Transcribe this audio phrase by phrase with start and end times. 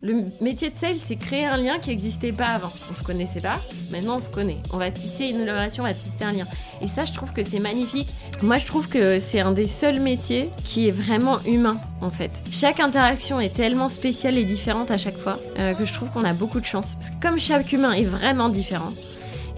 [0.00, 2.70] Le métier de sales, c'est créer un lien qui n'existait pas avant.
[2.88, 3.60] On se connaissait pas,
[3.90, 4.58] maintenant on se connaît.
[4.72, 6.44] On va tisser une relation, on va tisser un lien.
[6.80, 8.06] Et ça, je trouve que c'est magnifique.
[8.40, 12.44] Moi, je trouve que c'est un des seuls métiers qui est vraiment humain, en fait.
[12.52, 16.22] Chaque interaction est tellement spéciale et différente à chaque fois euh, que je trouve qu'on
[16.22, 16.94] a beaucoup de chance.
[16.94, 18.92] Parce que comme chaque humain est vraiment différent,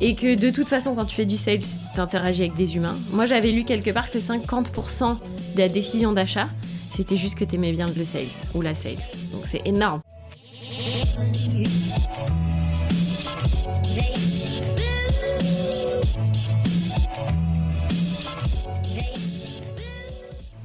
[0.01, 1.59] et que de toute façon, quand tu fais du sales,
[1.95, 2.97] tu interagis avec des humains.
[3.13, 5.19] Moi, j'avais lu quelque part que 50%
[5.55, 6.49] de la décision d'achat,
[6.91, 8.97] c'était juste que tu aimais bien le sales ou la sales.
[9.33, 10.01] Donc c'est énorme.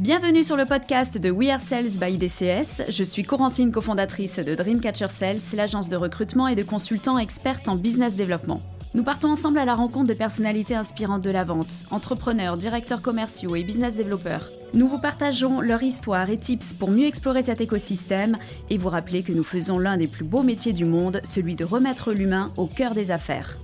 [0.05, 2.83] Bienvenue sur le podcast de We Are Sales by DCS.
[2.89, 7.75] Je suis Corentine, cofondatrice de Dreamcatcher Sales, l'agence de recrutement et de consultants expertes en
[7.75, 8.61] business développement.
[8.95, 13.57] Nous partons ensemble à la rencontre de personnalités inspirantes de la vente, entrepreneurs, directeurs commerciaux
[13.57, 14.49] et business développeurs.
[14.73, 18.37] Nous vous partageons leur histoire et tips pour mieux explorer cet écosystème
[18.69, 21.65] et vous rappeler que nous faisons l'un des plus beaux métiers du monde, celui de
[21.65, 23.57] remettre l'humain au cœur des affaires.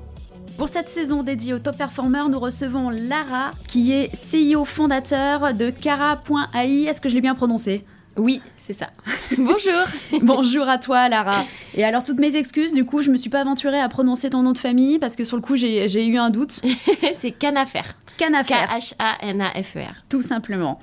[0.58, 5.70] Pour cette saison dédiée aux top performers, nous recevons Lara, qui est CEO fondateur de
[5.70, 6.84] Cara.ai.
[6.84, 7.86] Est-ce que je l'ai bien prononcé?
[8.18, 8.90] Oui, c'est ça.
[9.38, 10.22] Bonjour.
[10.22, 11.46] Bonjour à toi, Lara.
[11.74, 14.44] Et alors, toutes mes excuses, du coup, je me suis pas aventurée à prononcer ton
[14.44, 16.62] nom de famille parce que sur le coup, j'ai eu un doute.
[17.20, 17.82] c'est Canafer.
[18.18, 18.54] Canafer.
[18.54, 20.04] K-H-A-N-A-F-E-R.
[20.10, 20.80] Tout simplement.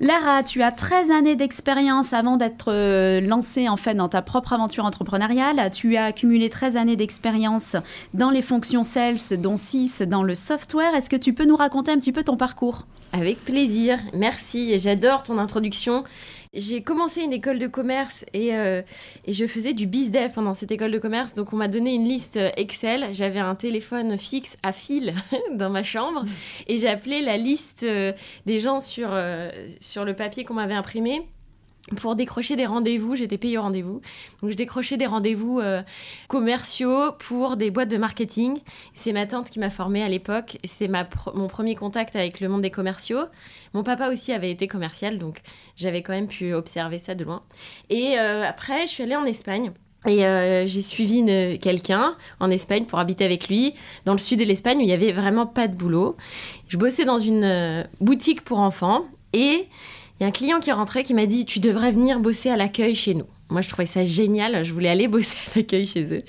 [0.00, 4.54] Lara, tu as 13 années d'expérience avant d'être euh, lancée en fait dans ta propre
[4.54, 5.70] aventure entrepreneuriale.
[5.72, 7.76] Tu as accumulé 13 années d'expérience
[8.14, 10.94] dans les fonctions sales, dont 6 dans le software.
[10.94, 12.86] Est-ce que tu peux nous raconter un petit peu ton parcours?
[13.12, 13.98] Avec plaisir.
[14.14, 14.78] Merci.
[14.78, 16.04] J'adore ton introduction.
[16.52, 18.82] J'ai commencé une école de commerce et, euh,
[19.28, 21.34] je faisais du bizdev pendant cette école de commerce.
[21.34, 23.10] Donc, on m'a donné une liste euh, Excel.
[23.12, 25.14] J'avais un téléphone fixe à fil
[25.52, 26.24] dans ma chambre
[26.66, 28.12] et j'appelais la liste euh,
[28.46, 29.16] des gens sur,
[29.80, 31.22] sur le papier qu'on m'avait imprimé
[31.96, 34.00] pour décrocher des rendez-vous, j'étais payée au rendez-vous.
[34.42, 35.82] Donc je décrochais des rendez-vous euh,
[36.28, 38.58] commerciaux pour des boîtes de marketing.
[38.94, 40.58] C'est ma tante qui m'a formée à l'époque.
[40.64, 40.88] C'est
[41.34, 43.24] mon premier contact avec le monde des commerciaux.
[43.74, 45.40] Mon papa aussi avait été commercial, donc
[45.76, 47.42] j'avais quand même pu observer ça de loin.
[47.88, 49.72] Et euh, après, je suis allée en Espagne.
[50.06, 51.22] Et euh, j'ai suivi
[51.60, 53.74] quelqu'un en Espagne pour habiter avec lui,
[54.06, 56.16] dans le sud de l'Espagne où il n'y avait vraiment pas de boulot.
[56.68, 59.04] Je bossais dans une boutique pour enfants
[59.34, 59.68] et
[60.20, 62.50] il y a un client qui est rentré qui m'a dit Tu devrais venir bosser
[62.50, 63.24] à l'accueil chez nous.
[63.48, 64.66] Moi, je trouvais ça génial.
[64.66, 66.22] Je voulais aller bosser à l'accueil chez eux.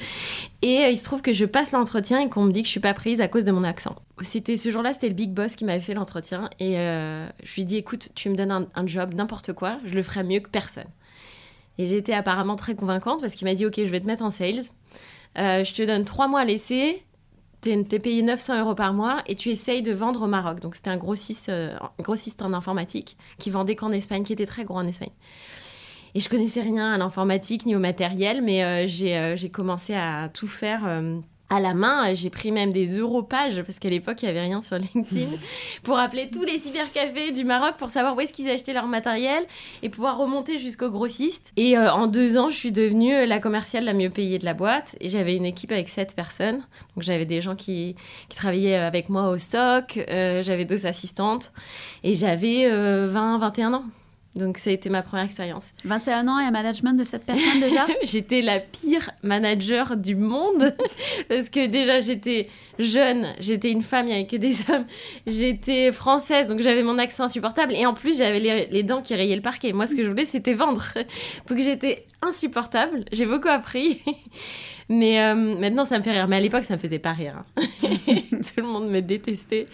[0.61, 2.71] Et euh, il se trouve que je passe l'entretien et qu'on me dit que je
[2.71, 3.97] suis pas prise à cause de mon accent.
[4.21, 6.49] C'était ce jour-là, c'était le big boss qui m'avait fait l'entretien.
[6.59, 10.03] Et euh, je lui dis Écoute, tu me donnes un, job, n'importe quoi, je le
[10.03, 10.87] ferai mieux que personne.
[11.77, 14.23] Et j'ai été apparemment très convaincante parce qu'il m'a dit Ok, je vais te mettre
[14.23, 14.61] en sales.
[15.37, 17.03] Euh, je te donne trois mois à laisser
[17.61, 20.59] t'es payé 900 euros par mois et tu essayes de vendre au Maroc.
[20.59, 24.65] Donc c'était un grossiste, euh, grossiste en informatique qui vendait qu'en Espagne, qui était très
[24.65, 25.11] gros en Espagne.
[26.13, 30.29] Et je connaissais rien à l'informatique ni au matériel, mais euh, euh, j'ai commencé à
[30.33, 30.81] tout faire
[31.51, 32.15] à la main.
[32.15, 35.29] J'ai pris même des europages, parce qu'à l'époque, il n'y avait rien sur LinkedIn,
[35.83, 39.43] pour appeler tous les cybercafés du Maroc pour savoir où est-ce qu'ils achetaient leur matériel
[39.83, 41.51] et pouvoir remonter jusqu'au grossiste.
[41.57, 44.53] Et euh, en deux ans, je suis devenue la commerciale la mieux payée de la
[44.53, 44.95] boîte.
[45.01, 46.61] Et j'avais une équipe avec sept personnes.
[46.95, 47.95] Donc j'avais des gens qui,
[48.29, 51.51] qui, travaillaient avec moi au stock, euh, j'avais deux assistantes
[52.03, 53.83] et j'avais 20, euh, 21 ans.
[54.35, 55.71] Donc ça a été ma première expérience.
[55.83, 60.73] 21 ans et un management de cette personne déjà J'étais la pire manager du monde
[61.29, 62.47] parce que déjà j'étais
[62.79, 64.85] jeune, j'étais une femme, il n'y avait que des hommes,
[65.27, 69.35] j'étais française donc j'avais mon accent insupportable et en plus j'avais les, dents qui rayaient
[69.35, 69.73] le parquet.
[69.73, 70.85] Moi ce que je voulais c'était vendre.
[71.47, 74.01] Donc j'étais insupportable, j'ai beaucoup appris.
[74.87, 77.43] Mais euh, maintenant ça me fait rire, mais à l'époque ça me faisait pas rire.
[77.57, 77.63] Hein.
[78.31, 79.67] Tout le monde me détestait.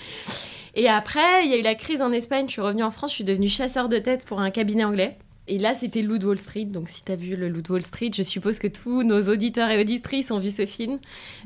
[0.77, 2.45] Et après, il y a eu la crise en Espagne.
[2.47, 3.09] Je suis revenue en France.
[3.09, 5.17] Je suis devenue chasseur de tête pour un cabinet anglais.
[5.47, 6.65] Et là, c'était Loup Wall Street.
[6.65, 9.71] Donc, si tu as vu le Loup Wall Street, je suppose que tous nos auditeurs
[9.71, 10.99] et auditrices ont vu ce film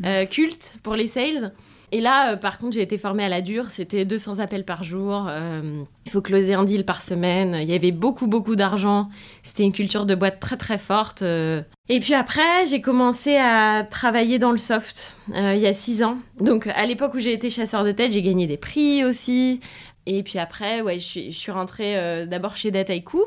[0.06, 1.54] euh, culte pour les sales.
[1.94, 3.70] Et là, euh, par contre, j'ai été formée à la dure.
[3.70, 5.26] C'était 200 appels par jour.
[5.28, 7.58] Euh, il faut closer un deal par semaine.
[7.62, 9.10] Il y avait beaucoup, beaucoup d'argent.
[9.44, 11.22] C'était une culture de boîte très, très forte.
[11.22, 11.62] Euh.
[11.90, 16.18] Et puis après, j'ai commencé à travailler dans le soft il y a six ans.
[16.40, 19.60] Donc, à l'époque où j'ai été chasseur de tête, j'ai gagné des prix aussi.
[20.06, 23.26] Et puis après, ouais, je suis rentrée d'abord chez Dataiku,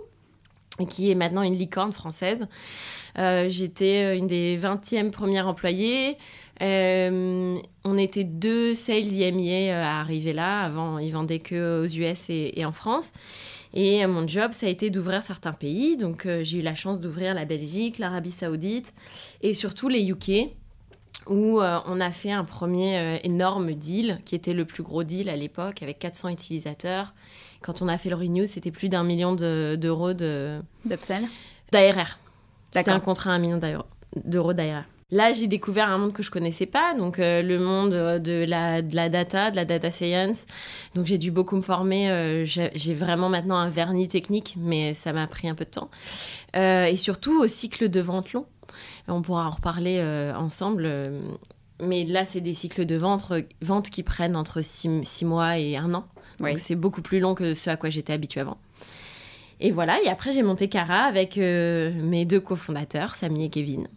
[0.88, 2.46] qui est maintenant une licorne française.
[3.16, 6.16] J'étais une des 20e premières employées.
[6.62, 10.62] Euh, on était deux sales IMIA euh, à arriver là.
[10.62, 13.11] Avant, ils vendaient que aux US et, en France.
[13.72, 15.96] Et euh, mon job, ça a été d'ouvrir certains pays.
[15.96, 18.94] Donc, j'ai eu la chance d'ouvrir la Belgique, l'Arabie Saoudite
[19.43, 20.50] et surtout les UK,
[21.26, 25.37] où on a fait un premier énorme deal, qui était le plus gros deal à
[25.37, 27.14] l'époque, avec 400 utilisateurs.
[27.62, 31.26] Quand on a fait le renew, c'était plus d'un million d'euros de, d'upsell
[31.72, 32.19] d'ARR
[32.75, 33.61] C'était un contrat à un million
[34.25, 34.85] d'euros d'ailleurs.
[35.11, 38.82] Là, j'ai découvert un monde que je connaissais pas, donc euh, le monde de la,
[38.82, 40.47] de la data, de la data science.
[40.94, 42.11] Donc j'ai dû beaucoup me former.
[42.11, 45.91] Euh, j'ai vraiment maintenant un vernis technique, mais ça m'a pris un peu de temps.
[46.56, 48.47] Euh, et surtout au cycle de vente long.
[49.06, 50.03] On pourra en reparler
[50.37, 50.91] ensemble.
[51.81, 53.31] mais là, c'est des cycles de vente,
[53.62, 56.06] vente qui prennent entre six mois et un an.
[56.41, 58.59] Donc c'est beaucoup plus long que ce à quoi j'étais habituée avant.
[59.61, 63.89] Et voilà, et après j'ai monté Cara avec mes deux cofondateurs, Samy et Kevin.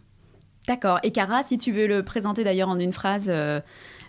[0.68, 1.00] D'accord.
[1.02, 3.62] Et Cara, si tu veux le présenter d'ailleurs en une phrase, euh,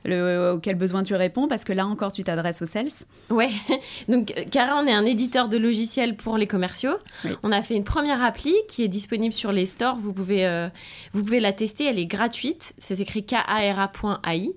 [0.05, 2.89] le, auquel besoin tu réponds, parce que là encore, tu t'adresses aux sales.
[3.31, 3.51] Ouais.
[4.09, 6.97] Donc, Cara, on est un éditeur de logiciels pour les commerciaux.
[7.45, 9.99] On a fait une première appli qui est disponible sur les stores.
[9.99, 10.69] Vous pouvez, euh,
[11.13, 11.85] vous pouvez la tester.
[11.85, 12.75] Elle est gratuite.
[12.79, 14.57] Ça s'écrit kara.ai.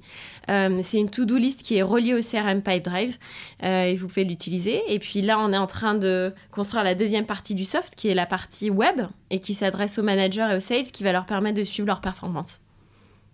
[0.52, 3.18] Euh, c'est une to-do list qui est reliée au CRM Pipedrive
[3.64, 4.82] euh, et vous pouvez l'utiliser.
[4.88, 8.10] Et puis là, on est en train de construire la deuxième partie du soft qui
[8.10, 11.26] est la partie web et qui s'adresse aux managers et aux sales qui va leur
[11.26, 12.60] permettre de suivre leur performance.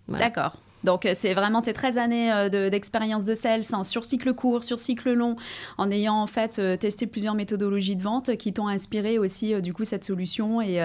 [0.08, 0.56] D'accord.
[0.84, 4.78] Donc, euh, c'est vraiment tes 13 années euh, d'expérience de, sales sur cycle court, sur
[4.78, 5.36] cycle long,
[5.76, 9.72] en ayant en fait euh, testé plusieurs méthodologies de vente qui t'ont inspiré aussi du
[9.72, 10.78] coup cette solution et,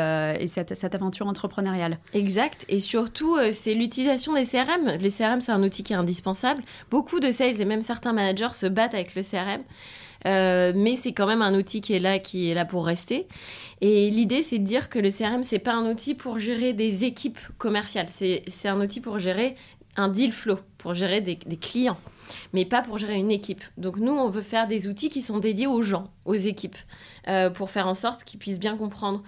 [0.48, 1.98] cette, aventure entrepreneuriale.
[2.14, 2.66] Exact.
[2.70, 4.98] Et surtout, c'est l'utilisation des CRM.
[5.00, 6.64] Les CRM, c'est un outil qui est indispensable.
[6.92, 9.62] Beaucoup de sales et même certains managers se battent avec le CRM.
[10.26, 13.28] Mais c'est quand même un outil qui est là, qui est là pour rester.
[13.82, 17.04] Et l'idée, c'est de dire que le CRM, c'est pas un outil pour gérer des
[17.04, 18.08] équipes commerciales.
[18.10, 19.56] C'est un outil pour gérer
[19.96, 21.98] un deal flow pour gérer des, clients,
[22.52, 23.64] mais pas pour gérer une équipe.
[23.78, 26.76] Donc nous, on veut faire des outils qui sont dédiés aux gens, aux équipes,
[27.30, 29.22] euh, pour faire en sorte qu'ils puissent bien comprendre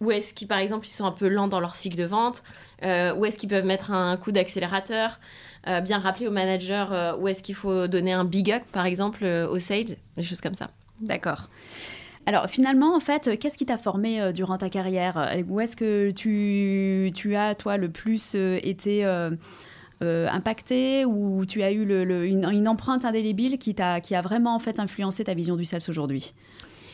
[0.00, 2.42] où est-ce qu'ils, par exemple, ils sont un peu lents dans leur cycle de vente,
[2.82, 5.20] euh, où est-ce qu'ils peuvent mettre un coup d'accélérateur,
[5.66, 9.24] euh, bien rappeler au manager où est-ce qu'il faut donner un big up, par exemple,
[9.24, 10.70] aux sales, des choses comme ça.
[11.00, 11.48] D'accord.
[12.26, 15.34] Alors finalement, en fait, qu'est-ce qui t'a formé durant ta carrière?
[15.48, 19.04] Où est-ce que tu, tu, as, toi, le plus été
[20.02, 21.04] euh, impacté?
[21.04, 21.82] Ou tu as eu
[22.26, 25.82] une, empreinte indélébile qui, a, qui a vraiment en fait influencé ta vision du sales
[25.88, 26.34] aujourd'hui?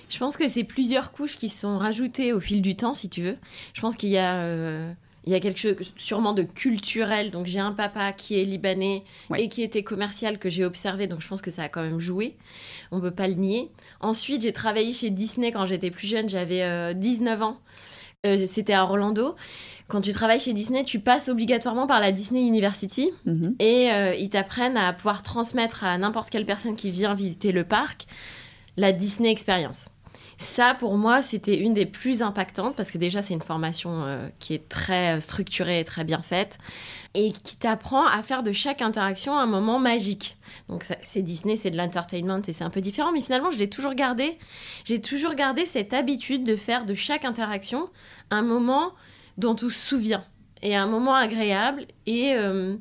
[0.08, 3.22] Je pense que c'est plusieurs couches qui sont rajoutées au fil du temps, si tu
[3.22, 3.36] veux.
[3.74, 4.36] Je pense qu'il y a...
[4.36, 4.92] Euh,
[5.28, 7.32] il y a quelque chose sûrement de culturel.
[7.32, 9.02] Donc j'ai un papa qui est libanais
[9.36, 11.08] et qui était commercial que j'ai observé.
[11.08, 12.36] Donc je pense que ça a quand même joué.
[12.92, 13.72] On ne peut pas le nier.
[13.98, 16.28] Ensuite, j'ai travaillé chez Disney quand j'étais plus jeune.
[16.28, 17.60] J'avais 19 euh, ans.
[18.46, 19.34] C'était à Orlando
[19.88, 23.54] quand tu travailles chez Disney, tu passes obligatoirement par la Disney University mhm.
[23.60, 27.64] et euh, ils t'apprennent à pouvoir transmettre à n'importe quelle personne qui vient visiter le
[27.64, 28.06] parc
[28.76, 29.88] la Disney Experience.
[30.38, 34.28] Ça, pour moi, c'était une des plus impactantes parce que déjà, c'est une formation euh,
[34.38, 36.58] qui est très structurée et très bien faite
[37.14, 40.36] et qui t'apprend à faire de chaque interaction un moment magique.
[40.68, 43.70] Donc, c'est Disney, c'est de l'entertainment et c'est un peu différent, mais finalement, je l'ai
[43.70, 44.36] toujours gardé.
[44.84, 47.88] J'ai toujours gardé cette habitude de faire de chaque interaction
[48.30, 48.92] un moment
[49.38, 50.24] dont on se souvient.
[50.62, 52.76] Et un moment agréable et, euh,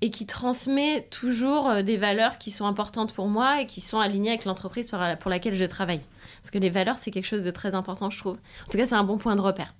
[0.00, 3.98] et qui transmet toujours euh, des valeurs qui sont importantes pour moi et qui sont
[3.98, 6.00] alignées avec l'entreprise pour, laquelle je travaille.
[6.40, 8.36] Parce que les valeurs, c'est quelque chose de très important, je trouve.
[8.36, 9.74] En tout cas, c'est un bon point de repère.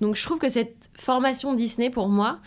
[0.00, 2.38] Donc, je trouve que cette formation Disney, pour moi,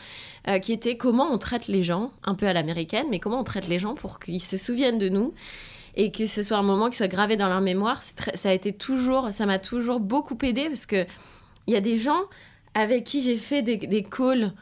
[0.48, 3.44] euh, qui était comment on traite les gens, un peu à l'américaine, mais comment on
[3.44, 5.34] traite les gens pour qu'ils se souviennent de nous
[5.98, 8.72] et que ce soit un moment qui soit gravé dans leur mémoire, ça a été
[8.72, 11.06] toujours, ça m'a toujours beaucoup aidé parce que
[11.66, 12.22] il y a des gens
[12.74, 14.54] avec qui j'ai fait des, calls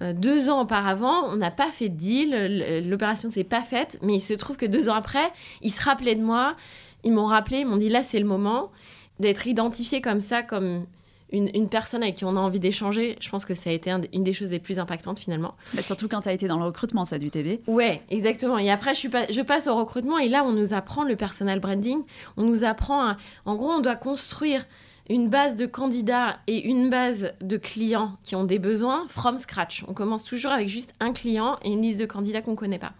[0.00, 4.14] deux ans auparavant, on n'a pas fait de deal, l'opération ne s'est pas faite, mais
[4.14, 5.30] il se trouve que deux ans après,
[5.62, 6.56] ils se rappelaient de moi,
[7.04, 8.70] ils m'ont rappelé, ils m'ont dit là c'est le moment
[9.18, 10.86] d'être identifié comme ça, comme
[11.32, 13.16] une, personne avec qui on a envie d'échanger.
[13.20, 15.54] Je pense que ça a été une des choses les plus impactantes finalement.
[15.74, 17.60] Bah, surtout quand tu as été dans le recrutement, ça a dû t'aider.
[17.66, 18.58] Ouais, exactement.
[18.58, 21.16] Et après, je, suis pas, je passe au recrutement et là, on nous apprend le
[21.16, 22.02] personal branding,
[22.36, 23.14] on nous apprend,
[23.44, 24.66] en gros, on doit construire
[25.08, 29.84] une base de candidats et une base de clients qui ont des besoins from scratch.
[29.88, 32.78] On commence toujours avec juste un client et une liste de candidats qu'on ne connaît
[32.78, 32.92] pas.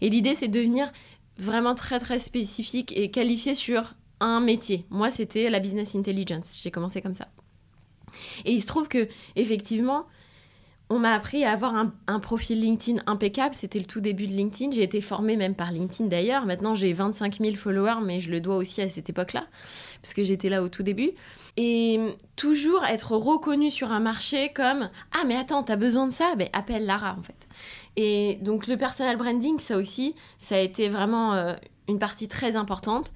[0.00, 0.92] Et l'idée, c'est de devenir
[1.36, 4.84] vraiment très très spécifique et qualifié sur un métier.
[4.90, 6.60] Moi, c'était la business intelligence.
[6.62, 7.28] J'ai commencé comme ça.
[8.44, 10.06] Et il se trouve que effectivement,
[10.90, 13.54] on m'a appris à avoir un, profil LinkedIn impeccable.
[13.54, 14.72] C'était le tout début de LinkedIn.
[14.72, 16.46] J'ai été formée même par LinkedIn d'ailleurs.
[16.46, 19.46] Maintenant, j'ai 25 000 followers, mais je le dois aussi à cette époque-là,
[20.00, 21.10] parce que j'étais là au tout début.
[21.58, 22.00] Et
[22.36, 26.34] toujours être reconnue sur un marché comme Ah, mais attends, t'as besoin de ça?
[26.36, 27.48] Ben, Appelle Lara, en fait.
[27.96, 31.54] Et donc, le personal branding, ça aussi, ça a été vraiment euh,
[31.88, 33.12] une partie très importante.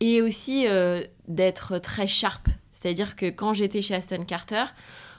[0.00, 2.48] Et aussi euh, d'être très sharp.
[2.72, 4.64] C'est-à-dire que quand j'étais chez Aston Carter,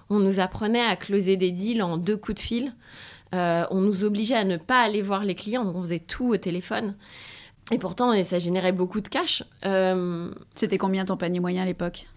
[0.10, 2.74] on nous apprenait à closer des deals en deux coups de fil.
[3.36, 6.30] Euh, on nous obligeait à ne pas aller voir les clients, donc on faisait tout
[6.30, 6.96] au téléphone.
[7.72, 9.44] Et pourtant, ça générait beaucoup de cash.
[9.66, 12.08] Euh, c'était combien ton panier moyen à l'époque?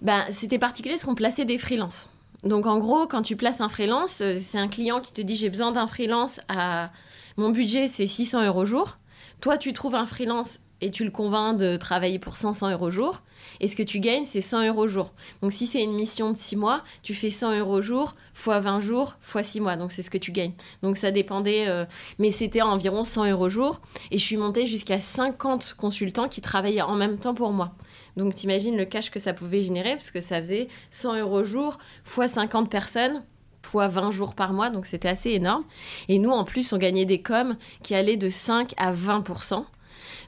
[0.00, 2.08] Ben, C'était particulier parce qu'on plaçait des freelances.
[2.44, 5.34] Donc en gros, quand tu places un freelance, euh, c'est un client qui te dit
[5.34, 6.90] j'ai besoin d'un freelance à
[7.36, 8.98] mon budget c'est 600 euros jour.
[9.40, 13.22] Toi tu trouves un freelance et tu le convaincs de travailler pour 500 euros jour.
[13.60, 15.12] Et ce que tu gagnes, c'est 100 euros jour.
[15.40, 18.80] Donc si c'est une mission de 6 mois, tu fais 100 euros jour, fois 20
[18.80, 19.76] jours, fois 6 mois.
[19.76, 20.52] Donc c'est ce que tu gagnes.
[20.82, 21.86] Donc ça dépendait, euh,
[22.18, 23.80] mais c'était environ 100 euros jour.
[24.10, 27.72] Et je suis montée jusqu'à 50 consultants qui travaillaient en même temps pour moi.
[28.16, 31.78] Donc t'imagines le cash que ça pouvait générer, parce que ça faisait 100 euros jour,
[32.04, 33.22] fois 50 personnes
[33.62, 35.64] fois 20 jours par mois, donc c'était assez énorme.
[36.08, 39.22] Et nous, en plus, on gagnait des coms qui allaient de 5 à 20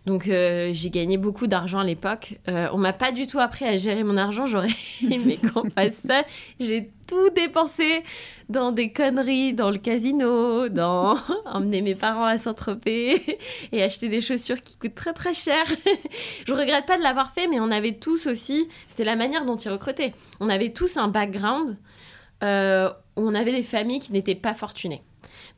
[0.07, 2.39] donc euh, j'ai gagné beaucoup d'argent à l'époque.
[2.49, 4.47] Euh, on m'a pas du tout appris à gérer mon argent.
[4.47, 4.75] J'aurais
[5.11, 6.23] aimé qu'on fasse ça.
[6.61, 8.03] J'ai tout dépensé
[8.49, 13.39] dans des conneries, dans le casino, dans emmener mes parents à Saint-Tropez
[13.73, 15.65] et acheter des chaussures qui coûtent très très cher.
[16.47, 19.57] Je regrette pas de l'avoir fait, mais on avait tous aussi, c'était la manière dont
[19.57, 20.15] ils recrutaient.
[20.41, 21.77] On avait tous un background
[22.43, 25.03] euh, on avait des familles qui n'étaient pas fortunées.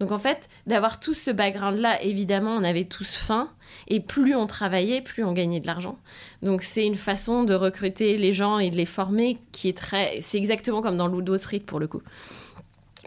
[0.01, 3.51] Donc en fait, d'avoir tout ce background-là, évidemment, on avait tous faim.
[3.89, 5.99] Et plus on travaillait, plus on gagnait de l'argent.
[6.43, 10.21] Donc c'est une façon de recruter les gens et de les former qui est très...
[10.21, 12.03] C'est exactement comme dans Ludo Street pour le coup.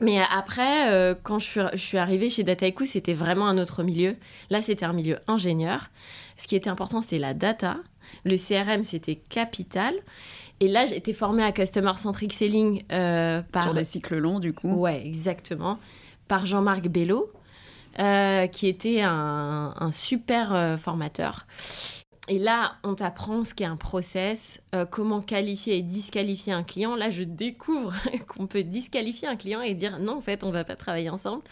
[0.01, 3.83] Mais après, euh, quand je suis, je suis, arrivée chez Dataiku, c'était vraiment un autre
[3.83, 4.15] milieu.
[4.49, 5.89] Là, c'était un milieu ingénieur.
[6.37, 7.77] Ce qui était important, c'est la data.
[8.25, 9.93] Le CRM, c'était capital.
[10.59, 13.63] Et là, été formée à Customer Centric Selling euh, par...
[13.63, 14.69] Sur des cycles longs, du coup.
[14.69, 15.77] Ouais, exactement
[16.31, 17.29] par Jean-Marc Bello,
[17.99, 21.45] euh, qui était un, super euh, formateur.
[22.31, 26.95] Et là, on t'apprend ce qu'est un process, euh, comment qualifier et disqualifier un client.
[26.95, 27.93] Là, je découvre
[28.29, 31.43] qu'on peut disqualifier un client et dire non, en fait, on va pas travailler ensemble.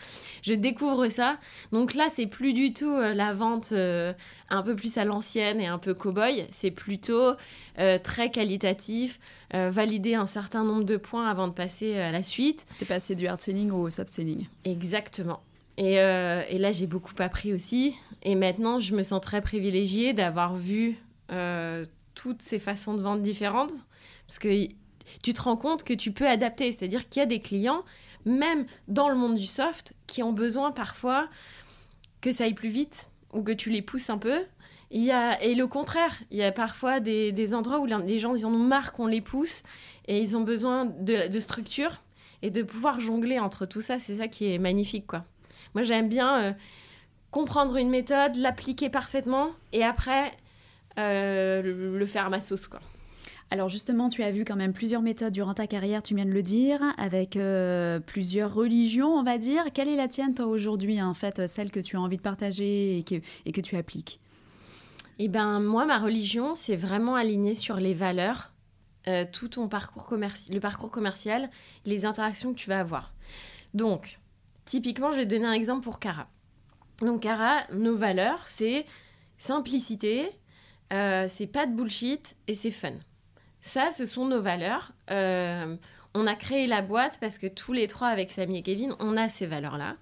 [0.42, 1.38] Je découvre ça.
[1.74, 5.80] Donc là, c'est plus du tout la vente un peu plus à l'ancienne et un
[5.80, 6.46] peu cow-boy.
[6.50, 7.34] C'est plutôt
[8.04, 9.20] très qualitatif,
[9.52, 12.66] valider un certain nombre de points avant de passer à la suite.
[12.80, 14.48] T'es passé du hard selling au soft selling?
[14.64, 15.42] Exactement.
[15.78, 17.98] Et, et là, j'ai beaucoup appris aussi.
[18.24, 20.98] Et maintenant, je me sens très privilégiée d'avoir vu
[21.32, 21.86] euh,
[22.16, 23.72] toutes ces façons de vendre différentes.
[24.28, 24.68] Parce que
[25.24, 26.72] tu te rends compte que tu peux adapter.
[26.72, 27.84] C'est-à-dire qu'il y a des clients,
[28.26, 31.30] même dans le monde du soft, qui ont besoin parfois
[32.22, 34.42] que ça aille plus vite ou que tu les pousses un peu.
[34.92, 38.34] Il y a, et le contraire, il y a parfois des, endroits où les gens
[38.34, 39.62] ils en ont marre qu'on les pousse
[40.08, 42.02] et ils ont besoin de, de structure
[42.42, 44.00] et de pouvoir jongler entre tout ça.
[44.00, 45.26] C'est ça qui est magnifique, quoi.
[45.76, 46.54] Moi, j'aime bien euh,
[47.32, 50.32] comprendre une méthode, l'appliquer parfaitement et après
[50.98, 52.68] euh, le, faire à ma sauce.
[52.68, 52.80] Quoi.
[53.52, 56.32] Alors justement, tu as vu quand même plusieurs méthodes durant ta carrière, tu viens de
[56.32, 59.66] le dire, avec euh, plusieurs religions, on va dire.
[59.74, 62.98] Quelle est la tienne, toi, aujourd'hui, en fait, celle que tu as envie de partager
[62.98, 64.20] et que, et que tu appliques?
[65.18, 68.54] Eh bien, moi, ma religion, c'est vraiment aligné sur les valeurs,
[69.08, 71.50] euh, tout ton parcours commercial, le parcours commercial,
[71.86, 73.14] les interactions que tu vas avoir.
[73.74, 74.20] Donc,
[74.66, 76.28] typiquement, je vais te donner un exemple pour Cara.
[77.02, 78.86] Donc, Cara, nos valeurs, c'est
[79.38, 80.30] simplicité,
[80.92, 82.94] euh, c'est pas de bullshit et c'est fun.
[83.62, 84.92] Ça, ce sont nos valeurs.
[85.12, 85.76] Euh,
[86.14, 89.16] on a créé la boîte parce que tous les trois, avec Samy et Kevin, on
[89.16, 89.96] a ces valeurs-là.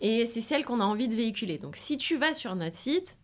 [0.00, 1.58] Et c'est celles qu'on a envie de véhiculer.
[1.58, 3.18] Donc, si tu vas sur notre site,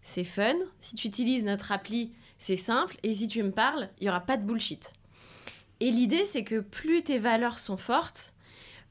[0.00, 0.54] c'est fun.
[0.80, 2.96] Si tu utilises notre appli, c'est simple.
[3.02, 4.92] Et si tu me parles, il n'y aura pas de bullshit.
[5.80, 8.32] Et l'idée, c'est que plus tes valeurs sont fortes,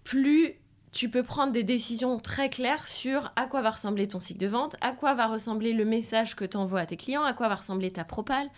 [0.04, 0.56] plus
[0.94, 4.48] tu peux prendre des décisions très claires sur à quoi va ressembler ton cycle de
[4.48, 7.50] vente, à quoi va ressembler le message que tu envoies à tes clients, à quoi
[7.50, 8.50] va ressembler ta propale,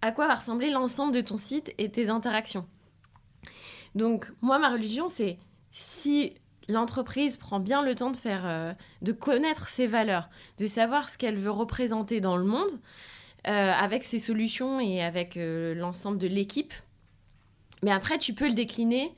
[0.00, 2.66] à quoi va ressembler l'ensemble de ton site et tes interactions.
[3.96, 5.36] Donc moi ma religion c'est
[5.72, 6.34] si
[6.68, 11.18] l'entreprise prend bien le temps de faire euh, de connaître ses valeurs, de savoir ce
[11.18, 12.70] qu'elle veut représenter dans le monde
[13.48, 16.72] euh, avec ses solutions et avec euh, l'ensemble de l'équipe.
[17.82, 19.12] Mais après tu peux le décliner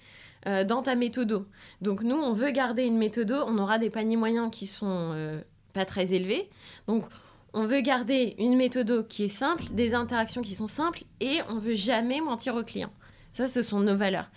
[0.47, 1.45] euh, dans ta méthode.
[1.81, 5.41] Donc nous, on veut garder une méthode, on aura des paniers moyens qui sont euh,
[5.73, 6.49] pas très élevés.
[6.87, 7.05] Donc
[7.53, 11.59] on veut garder une méthode qui est simple, des interactions qui sont simples et on
[11.59, 12.93] veut jamais mentir aux clients.
[13.33, 14.31] Ça, ce sont nos valeurs.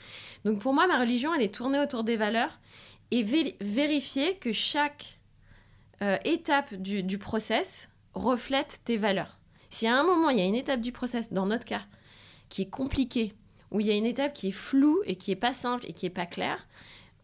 [0.45, 2.59] Donc pour moi, ma religion, elle est tournée autour des valeurs
[3.11, 3.23] et
[3.61, 5.19] vérifier que chaque
[6.01, 9.37] euh, étape du, du process reflète tes valeurs.
[9.69, 11.83] Si à un moment, il y a une étape du process, dans notre cas,
[12.49, 13.33] qui est compliquée,
[13.71, 15.93] où il y a une étape qui est floue et qui est pas simple et
[15.93, 16.67] qui est pas claire,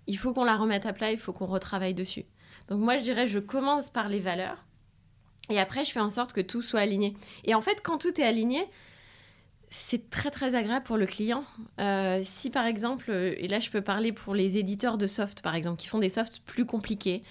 [0.07, 2.25] il faut qu'on la remette à plat, il faut qu'on retravaille dessus.
[2.67, 4.65] Donc moi, je dirais, je commence par les valeurs
[5.49, 7.15] et après, je fais en sorte que tout soit aligné.
[7.43, 8.67] Et en fait, quand tout est aligné,
[9.69, 11.43] c'est très très agréable pour le client.
[11.79, 15.41] Euh, si par exemple, euh, et là je peux parler pour les éditeurs de soft
[15.41, 17.23] par exemple, qui font des softs plus compliqués,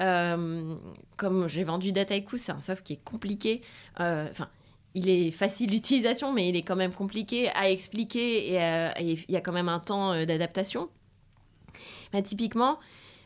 [0.00, 0.74] euh,
[1.16, 3.62] comme j'ai vendu Dataiku, c'est un soft qui est compliqué.
[3.98, 4.48] Enfin,
[4.96, 9.22] il est facile d'utilisation, mais il est quand même compliqué à expliquer et, euh, il
[9.28, 10.88] y a quand même un temps euh, d'adaptation.
[12.24, 12.78] Typiquement,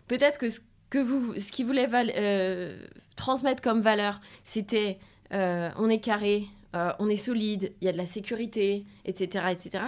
[0.09, 0.59] peut-être que ce,
[0.91, 2.77] que vous, ce qu'il voulait euh,
[3.15, 4.99] transmettre comme valeur, c'était
[5.33, 9.45] on est carré, on est solide, il y a de la sécurité, etc.
[9.53, 9.85] etc.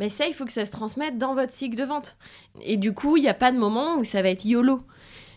[0.00, 2.16] Mais ça, il faut que ça se transmette dans votre cycle de vente.
[2.60, 4.82] Et du coup, il n'y a pas de moment où ça va être YOLO.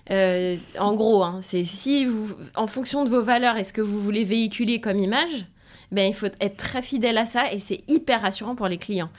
[0.09, 3.99] En gros, hein, c'est si vous, en fonction de vos valeurs et ce que vous
[3.99, 5.45] voulez véhiculer comme image,
[5.93, 9.09] ben, il faut être très fidèle à ça et c'est hyper rassurant pour les clients.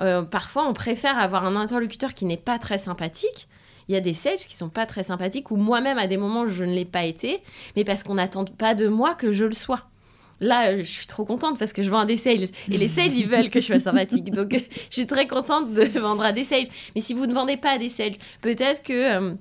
[0.00, 3.48] Euh, parfois, on préfère avoir un interlocuteur qui n'est pas très sympathique.
[3.88, 6.46] Il y a des sales qui sont pas très sympathiques ou moi-même à des moments
[6.48, 7.40] je ne l'ai pas été,
[7.76, 9.82] mais parce qu'on n'attend pas de moi que je le sois.
[10.40, 12.88] Là, euh, je suis trop contente parce que je vends à des sales et les
[12.88, 14.32] sales ils veulent que je sois sympathique.
[14.32, 14.52] Donc,
[14.90, 16.66] je suis très contente de vendre à des sales.
[16.94, 19.34] Mais si vous ne vendez pas à des sales, peut-être que euh,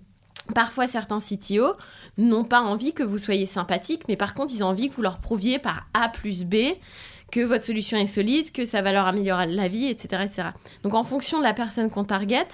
[0.54, 1.74] parfois certains CTO
[2.18, 5.02] n'ont pas envie que vous soyez sympathique, mais par contre, ils ont envie que vous
[5.02, 6.56] leur prouviez par A plus B
[7.32, 10.24] que votre solution est solide, que ça va leur améliorer la vie, etc.
[10.24, 10.44] etc.
[10.84, 12.46] Donc, en fonction de la personne qu'on target,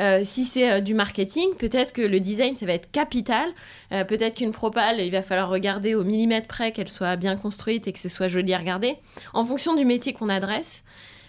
[0.00, 3.48] euh, si c'est euh, du marketing, peut-être que le design, ça va être capital.
[3.92, 7.86] Euh, peut-être qu'une propale, il va falloir regarder au millimètre près qu'elle soit bien construite
[7.86, 8.96] et que ce soit joli à regarder.
[9.32, 10.82] En fonction du métier qu'on adresse,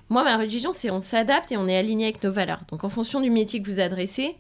[0.10, 2.62] moi, ma religion, c'est on s'adapte et on est aligné avec nos valeurs.
[2.70, 4.38] Donc, en fonction du métier que vous adressez,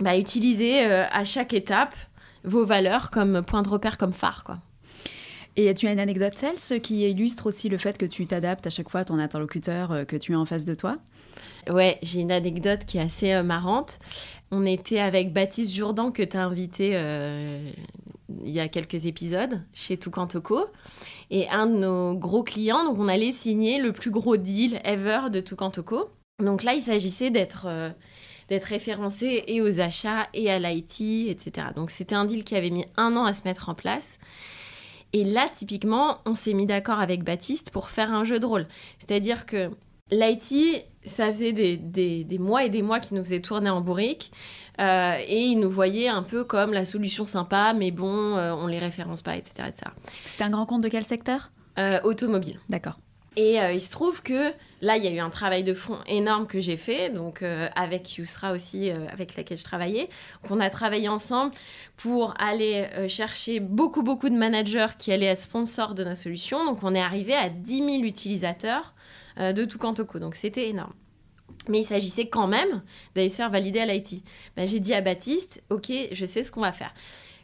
[0.00, 1.94] bah, utilisez euh, à chaque étape
[2.44, 4.58] vos valeurs comme point de repère, comme phare, quoi.
[5.56, 8.70] Et tu as une anecdote sales qui illustre aussi le fait que tu t'adaptes à
[8.70, 10.98] chaque fois à ton interlocuteur euh, que tu as en face de toi?
[11.68, 13.98] Ouais, j'ai une anecdote qui est assez euh, marrante.
[14.52, 17.70] On était avec Baptiste Jourdan que tu as invité euh,
[18.44, 20.66] il y a quelques épisodes chez Toucan Toco.
[21.30, 25.30] Et un de nos gros clients, donc on allait signer le plus gros deal ever
[25.30, 26.10] de Toucan Toco.
[26.38, 27.90] Donc là, il s'agissait d'être euh,
[28.50, 31.68] d'être référencé et aux achats et à l'IT, etc.
[31.74, 34.08] Donc c'était un deal qui avait mis un an à se mettre en place.
[35.12, 38.66] Et là, typiquement, on s'est mis d'accord avec Baptiste pour faire un jeu de rôle.
[38.98, 39.70] C'est-à-dire que
[40.12, 43.80] l'IT, ça faisait des, des, des mois et des mois qu'il nous faisait tourner en
[43.80, 44.30] bourrique.
[44.80, 48.66] euh, et il nous voyait un peu comme la solution sympa, mais bon, euh, on
[48.66, 49.68] les référence pas, etc.
[49.68, 49.90] etc.
[50.26, 51.50] C'était un grand compte de quel secteur?
[51.78, 52.58] Euh, automobile.
[52.68, 52.98] D'accord.
[53.36, 55.98] Et euh, il se trouve que là, il y a eu un travail de fond
[56.06, 60.08] énorme que j'ai fait, donc euh, avec Yousra aussi, euh, avec laquelle je travaillais.
[60.42, 61.54] Donc, on a travaillé ensemble
[61.96, 66.64] pour aller euh, chercher beaucoup, beaucoup de managers qui allaient être sponsors de nos solutions.
[66.64, 68.94] Donc, on est arrivé à 10 000 utilisateurs
[69.38, 70.18] de tout Toco.
[70.18, 70.92] Donc, c'était énorme.
[71.68, 72.82] Mais il s'agissait quand même
[73.14, 74.22] d'aller se faire valider à l'IT.
[74.56, 76.92] Ben, j'ai dit à Baptiste, ok, je sais ce qu'on va faire.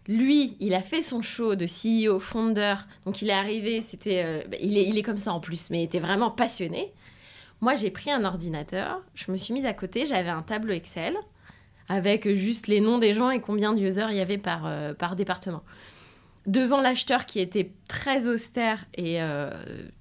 [0.08, 2.74] Lui, il a fait son show de CEO, founder,
[3.06, 5.80] donc il est arrivé, c'était, bah, il, est, il est comme ça en plus, mais
[5.80, 6.92] il était vraiment passionné.
[7.60, 11.16] Moi, j'ai pris un ordinateur, je me suis mise à côté, j'avais un tableau Excel
[11.88, 15.16] avec juste les noms des gens et combien d'users il y avait par, euh, par
[15.16, 15.62] département.
[16.46, 19.50] Devant l'acheteur qui était très austère et euh,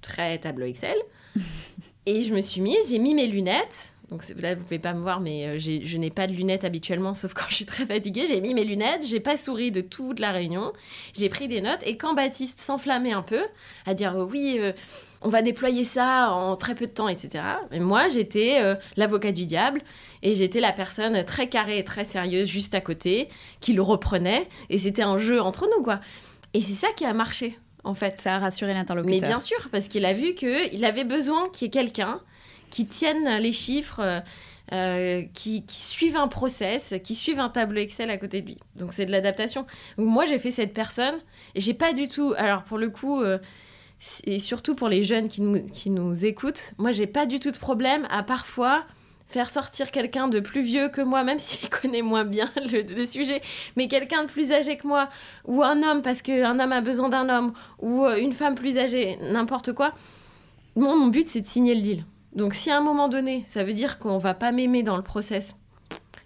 [0.00, 0.96] très tableau Excel.
[2.06, 3.94] et je me suis mise, j'ai mis mes lunettes.
[4.10, 7.12] Donc là, vous pouvez pas me voir, mais euh, je n'ai pas de lunettes habituellement,
[7.12, 8.26] sauf quand je suis très fatiguée.
[8.28, 10.72] J'ai mis mes lunettes, j'ai pas souri de toute la réunion.
[11.14, 13.42] J'ai pris des notes et quand Baptiste s'enflammait un peu,
[13.84, 14.72] à dire euh, oui, euh,
[15.22, 17.42] on va déployer ça en très peu de temps, etc.
[17.72, 19.82] Et moi, j'étais euh, l'avocat du diable
[20.22, 23.28] et j'étais la personne très carrée et très sérieuse juste à côté
[23.60, 26.00] qui le reprenait et c'était un jeu entre nous, quoi.
[26.54, 28.20] Et c'est ça qui a marché, en fait.
[28.20, 29.20] Ça a rassuré l'interlocuteur.
[29.20, 32.20] Mais bien sûr, parce qu'il a vu qu'il avait besoin qu'il y ait quelqu'un
[32.70, 34.20] qui tienne les chiffres, euh,
[34.72, 38.58] euh, qui, qui suive un process, qui suive un tableau Excel à côté de lui.
[38.76, 39.66] Donc c'est de l'adaptation.
[39.96, 41.16] Moi j'ai fait cette personne
[41.54, 42.34] et j'ai pas du tout.
[42.36, 43.38] Alors pour le coup, euh,
[44.24, 47.50] et surtout pour les jeunes qui nous, qui nous écoutent, moi j'ai pas du tout
[47.50, 48.84] de problème à parfois
[49.28, 53.06] faire sortir quelqu'un de plus vieux que moi, même s'il connaît moins bien le, le
[53.06, 53.42] sujet,
[53.76, 55.08] mais quelqu'un de plus âgé que moi,
[55.44, 59.18] ou un homme parce qu'un homme a besoin d'un homme, ou une femme plus âgée,
[59.20, 59.92] n'importe quoi.
[60.76, 62.04] Moi, mon but, c'est de signer le deal.
[62.36, 65.02] Donc, si à un moment donné, ça veut dire qu'on va pas m'aimer dans le
[65.02, 65.56] process,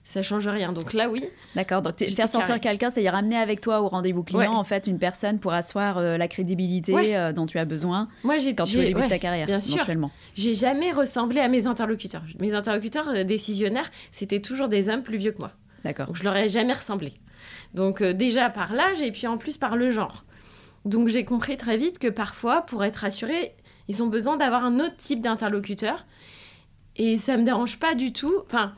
[0.02, 0.72] ça change rien.
[0.72, 1.22] Donc là, oui.
[1.54, 4.46] D'accord, donc faire sortir quelqu'un, c'est-à-dire ramener avec toi au rendez-vous client, Ouais.
[4.48, 7.16] en fait, une personne pour asseoir euh, la crédibilité Ouais.
[7.16, 9.46] euh, dont tu as besoin Moi, j'ai quand tu es au début de ta carrière,
[9.46, 9.86] bien sûr.
[10.34, 12.24] J'ai jamais ressemblé à mes interlocuteurs.
[12.40, 15.52] Mes interlocuteurs euh, décisionnaires, c'était toujours des hommes plus vieux que moi.
[15.84, 16.06] D'accord.
[16.08, 17.14] Donc je leur ai jamais ressemblé.
[17.74, 20.24] Donc déjà par l'âge et puis en plus par le genre.
[20.84, 23.54] Donc j'ai compris très vite que parfois, pour être rassuré,
[23.88, 26.06] ils ont besoin d'avoir un autre type d'interlocuteur.
[26.96, 28.34] Et ça me dérange pas du tout.
[28.46, 28.74] Enfin,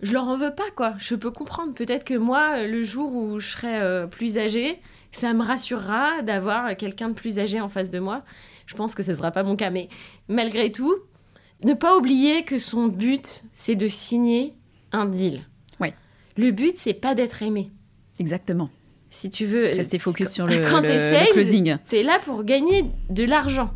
[0.00, 0.94] je leur en veux pas, quoi.
[0.98, 1.74] Je peux comprendre.
[1.74, 4.80] Peut-être que moi, le jour où je serai euh, plus âgée,
[5.12, 8.22] ça me rassurera d'avoir quelqu'un de plus âgé en face de moi.
[8.66, 9.70] Je pense que ce ne sera pas mon cas.
[9.70, 9.88] Mais
[10.28, 10.94] malgré tout,
[11.64, 14.54] ne pas oublier que son but, c'est de signer
[14.92, 15.42] un deal.
[15.80, 15.94] Ouais.
[16.36, 17.70] Le but, c'est pas d'être aimé.
[18.18, 18.70] Exactement.
[19.10, 19.64] si tu veux.
[19.64, 21.78] Rester focus sur le, quand le, closing.
[21.88, 23.70] Tu es là pour gagner de l'argent.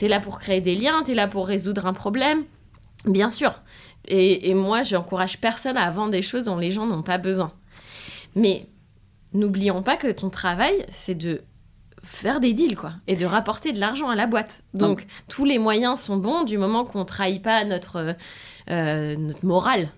[0.00, 2.44] Tu es là pour créer des liens, tu es là pour résoudre un problème.
[3.04, 3.52] Bien sûr.
[4.08, 7.52] Et, et moi, j'encourage personne à vendre des choses dont les gens n'ont pas besoin.
[8.34, 8.66] Mais
[9.34, 11.42] n'oublions pas que ton travail, c'est de
[12.02, 14.62] faire des deals quoi et de rapporter de l'argent à la boîte.
[14.72, 18.16] Donc, tous les moyens sont bons du moment qu'on trahit pas notre
[18.70, 19.90] euh, notre morale.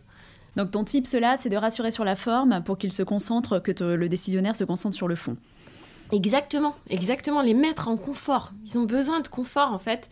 [0.56, 3.72] Donc ton type cela c'est de rassurer sur la forme pour qu'il se concentre que
[3.94, 5.36] le décisionnaire se concentre sur le fond.
[6.12, 7.40] Exactement, exactement.
[7.40, 8.52] Les mettre en confort.
[8.64, 10.08] Ils ont besoin de confort en fait,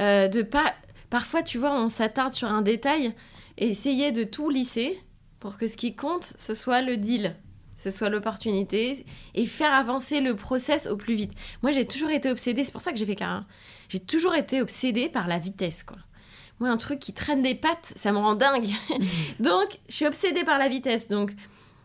[0.00, 0.74] euh, de pas.
[1.10, 3.14] Parfois tu vois on s'attarde sur un détail
[3.58, 4.98] et essayer de tout lisser
[5.38, 7.36] pour que ce qui compte ce soit le deal
[7.82, 11.32] ce soit l'opportunité, et faire avancer le process au plus vite.
[11.62, 13.44] Moi, j'ai toujours été obsédée, c'est pour ça que j'ai fait carrière.
[13.88, 15.96] J'ai toujours été obsédée par la vitesse, quoi.
[16.60, 18.68] Moi, un truc qui traîne des pattes, ça me rend dingue.
[19.40, 21.08] Donc, je suis obsédée par la vitesse.
[21.08, 21.32] Donc,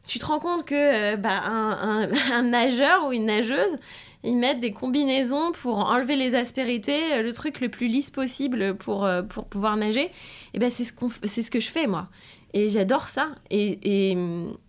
[0.08, 3.76] tu te rends compte que euh, bah, un, nageur ou une nageuse,
[4.24, 8.76] ils mettent des combinaisons pour enlever les aspérités, euh, le truc le plus lisse possible
[8.76, 10.10] pour, euh, pour pouvoir nager.
[10.54, 10.94] Et ben c'est ce,
[11.24, 12.08] c'est ce que je fais, moi.
[12.54, 13.30] Et j'adore ça.
[13.52, 14.12] Et,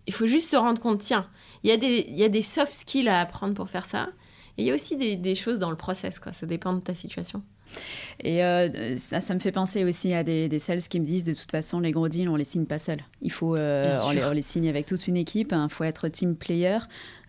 [0.05, 1.27] il faut juste se rendre compte, tiens,
[1.63, 4.09] il y, a des, y a des soft skills à apprendre pour faire ça.
[4.57, 6.33] Et il y a aussi des, des choses dans le process, quoi.
[6.33, 7.41] Ça dépend de ta situation.
[8.21, 11.23] Et euh, ça, ça, me fait penser aussi à des, des, sales qui me disent
[11.23, 12.99] de toute façon, les gros deals, on les signe pas seuls.
[13.21, 15.49] Il faut, euh, on, les, on, les, signe avec toute une équipe.
[15.51, 15.69] Il hein.
[15.69, 16.79] faut être team player.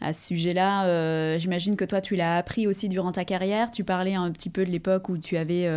[0.01, 3.71] À ce sujet-là, euh, j'imagine que toi, tu l'as appris aussi durant ta carrière.
[3.71, 5.69] Tu parlais un petit peu de l'époque où tu avais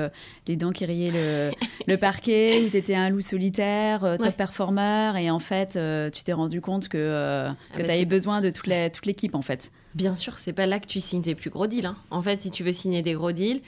[0.48, 1.52] les dents qui riaient le,
[1.88, 5.14] le parquet, où tu étais un loup solitaire, top performer.
[5.20, 5.78] Et en fait,
[6.12, 9.42] tu t'es rendu compte que, ah que bah tu avais besoin de toute l'équipe, en
[9.42, 9.72] fait.
[9.94, 11.86] Bien sûr, c'est pas là que tu signes tes plus gros deals.
[11.86, 11.98] Hein.
[12.10, 13.62] En fait, si tu veux signer des gros deals,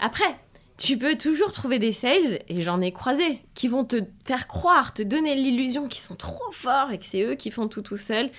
[0.00, 0.36] après,
[0.80, 4.94] tu peux toujours trouver des sales, et j'en ai croisé, qui vont te faire croire,
[4.94, 7.98] te donner l'illusion qu'ils sont trop forts et que c'est eux qui font tout tout
[7.98, 8.30] seuls.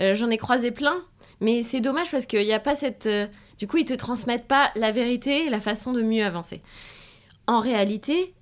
[0.00, 1.02] Euh, j'en ai croisé plein,
[1.40, 3.06] mais c'est dommage parce qu'il n'y a pas cette...
[3.06, 3.26] Euh,
[3.58, 6.62] du coup, ils te transmettent pas la vérité et la façon de mieux avancer.
[7.48, 8.32] En réalité,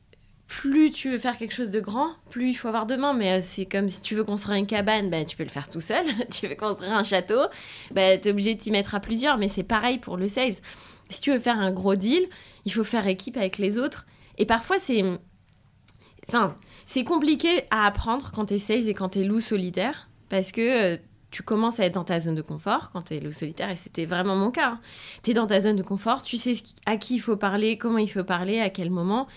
[0.47, 3.15] plus tu veux faire quelque chose de grand, plus il faut avoir de mains.
[3.15, 5.69] Mais euh, c'est comme si tu veux construire une cabane, bah, tu peux le faire
[5.69, 6.05] tout seul.
[6.31, 7.41] tu veux construire un château,
[7.91, 9.39] bah, tu es obligé de t'y mettre à plusieurs.
[9.39, 10.55] Mais c'est pareil pour le sales.
[11.09, 12.29] Si tu veux faire un gros deal,
[12.67, 14.07] il faut faire équipe avec les autres.
[14.37, 15.03] Et parfois, c'est.
[16.29, 16.55] Enfin,
[17.07, 20.09] compliqué à apprendre quand tu es sales et quand tu es loup solitaire.
[20.29, 20.97] Parce que euh,
[21.31, 23.71] tu commences à être dans ta zone de confort quand tu es loup solitaire.
[23.71, 24.71] Et c'était vraiment mon cas.
[24.71, 24.81] Hein.
[25.23, 27.99] Tu es dans ta zone de confort, tu sais à qui il faut parler, comment
[27.99, 29.29] il faut parler, à quel moment.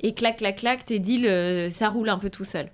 [0.00, 2.70] Et clac, clac, clac, tes deals, euh, ça roule un peu tout seul.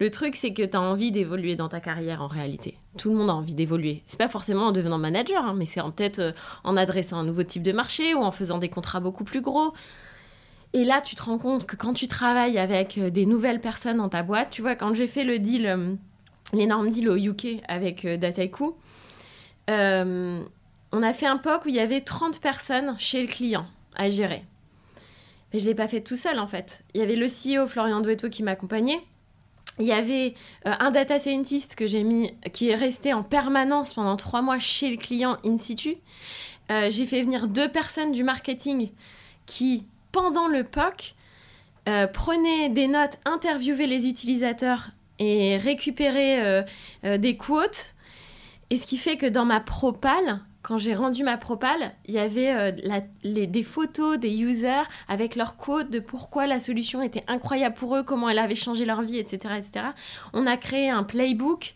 [0.00, 2.78] Le truc, c'est que tu as envie d'évoluer dans ta carrière en réalité.
[2.96, 4.02] Tout le monde a envie d'évoluer.
[4.06, 6.32] C'est pas forcément en devenant manager, hein, mais c'est peut-être euh,
[6.62, 9.72] en adressant un nouveau type de marché ou en faisant des contrats beaucoup plus gros.
[10.72, 13.96] Et là, tu te rends compte que quand tu travailles avec euh, des nouvelles personnes
[13.96, 15.94] dans ta boîte, tu vois, quand j'ai fait le deal, euh,
[16.52, 18.76] l'énorme deal au UK avec Dataiku,
[20.90, 24.08] on a fait un POC où il y avait 30 personnes chez le client à
[24.08, 24.44] gérer.
[25.52, 26.82] Mais je ne l'ai pas fait tout seul en fait.
[26.94, 29.00] Il y avait le CEO Florian Duetto qui m'accompagnait.
[29.78, 30.34] Il y avait
[30.66, 34.58] euh, un data scientist que j'ai mis, qui est resté en permanence pendant trois mois
[34.58, 35.96] chez le client in situ.
[36.70, 38.90] Euh, j'ai fait venir deux personnes du marketing
[39.46, 41.14] qui, pendant le POC,
[41.88, 46.64] euh, prenaient des notes, interviewaient les utilisateurs et récupéraient
[47.02, 47.94] des quotes.
[48.70, 52.18] Et ce qui fait que dans ma propale, quand j'ai rendu ma propale, il y
[52.18, 57.24] avait euh, les, des photos des users avec leur code de pourquoi la solution était
[57.26, 59.54] incroyable pour eux, comment elle avait changé leur vie, etc.
[59.56, 59.86] etc.
[60.34, 61.74] On a créé un playbook.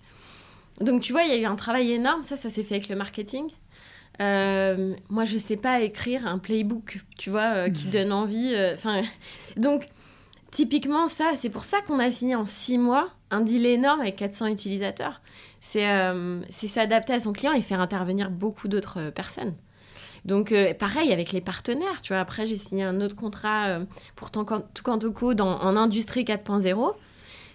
[0.83, 2.23] Donc tu vois, il y a eu un travail énorme.
[2.23, 3.49] Ça, ça s'est fait avec le marketing.
[4.21, 8.55] Euh, moi, je ne sais pas écrire un playbook, tu vois, euh, qui donne envie.
[8.75, 9.01] Enfin,
[9.57, 9.89] donc,
[10.53, 14.17] typiquement, ça, c'est pour ça qu'on a signé en six mois un deal énorme avec
[14.17, 15.21] 400 utilisateurs
[15.77, 19.55] euh, c'est s'adapter à son client et faire intervenir beaucoup d'autres euh, personnes.
[20.25, 22.03] Donc, euh, pareil avec les partenaires.
[22.03, 23.79] Tu vois, après, j'ai signé un autre contrat
[24.15, 26.95] pour Tucantoco dans, en industrie 4.0.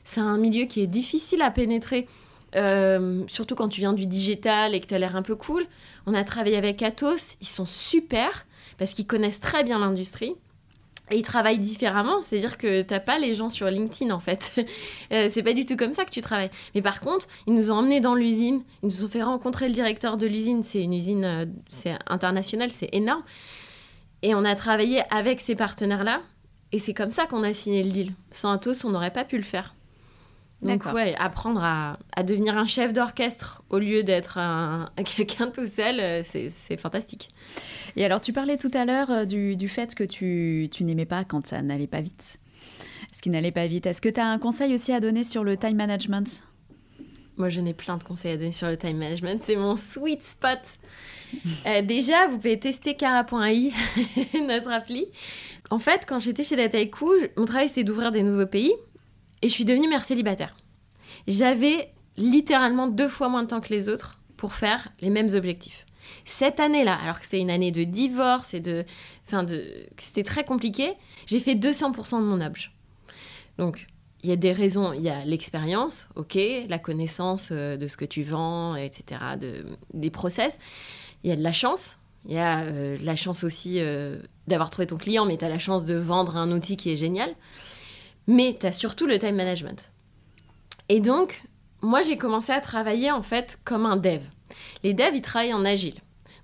[0.03, 2.07] C'est un milieu qui est difficile à pénétrer,
[3.27, 5.65] surtout quand tu viens du digital et que tu as l'air un peu cool.
[6.07, 8.45] On a travaillé avec Atos, ils sont super
[8.77, 10.35] parce qu'ils connaissent très bien l'industrie.
[11.09, 14.53] Et ils travaillent différemment, c'est-à-dire que t'as pas les gens sur LinkedIn en fait.
[15.13, 16.49] Euh, c'est pas du tout comme ça que tu travailles.
[16.75, 19.73] Mais par contre, ils nous ont emmenés dans l'usine, ils nous ont fait rencontrer le
[19.73, 20.63] directeur de l'usine.
[20.63, 23.23] C'est une usine, euh, c'est international, c'est énorme.
[24.23, 26.21] Et on a travaillé avec ces partenaires-là.
[26.73, 28.13] Et c'est comme ça qu'on a signé le deal.
[28.31, 29.76] Sans Atos, on n'aurait pas pu le faire.
[30.61, 34.39] Donc ouais, apprendre à, à devenir un chef d'orchestre au lieu d'être
[35.03, 37.29] quelqu'un tout seul, euh, c'est fantastique.
[37.95, 41.05] Et alors tu parlais tout à l'heure euh, du, du, fait que tu, tu n'aimais
[41.05, 42.39] pas quand ça n'allait pas vite.
[43.11, 43.85] Ce qui n'allait pas vite.
[43.85, 46.43] Est-ce que tu as un conseil aussi à donner sur le time management?
[47.37, 49.41] Moi, je n'ai plein de conseils à donner sur le time management.
[49.43, 50.59] C'est mon sweet spot.
[51.67, 53.71] Euh, déjà, vous pouvez tester Cara.ai,
[54.47, 55.05] notre appli.
[55.69, 58.73] En fait, quand j'étais chez Dataiku, mon travail c'était d'ouvrir des nouveaux pays
[59.41, 60.55] et je suis devenue mère célibataire.
[61.27, 65.85] J'avais littéralement deux fois moins de temps que les autres pour faire les mêmes objectifs.
[66.25, 68.85] Cette année-là, alors que c'était une année de divorce et de.
[69.25, 70.93] Enfin, de, c'était très compliqué,
[71.25, 72.69] j'ai fait 200% de mon objet.
[73.57, 73.87] Donc,
[74.23, 74.93] il y a des raisons.
[74.93, 79.65] Il y a l'expérience, ok, la connaissance euh, de ce que tu vends, etc., de,
[79.93, 80.59] des process.
[81.23, 81.97] Il y a de la chance.
[82.25, 85.49] Il y a euh, la chance aussi euh, d'avoir trouvé ton client, mais tu as
[85.49, 87.33] la chance de vendre un outil qui est génial.
[88.27, 89.91] Mais tu as surtout le time management.
[90.89, 91.43] Et donc,
[91.81, 94.21] moi, j'ai commencé à travailler en fait comme un dev.
[94.83, 95.95] Les devs, ils travaillent en agile.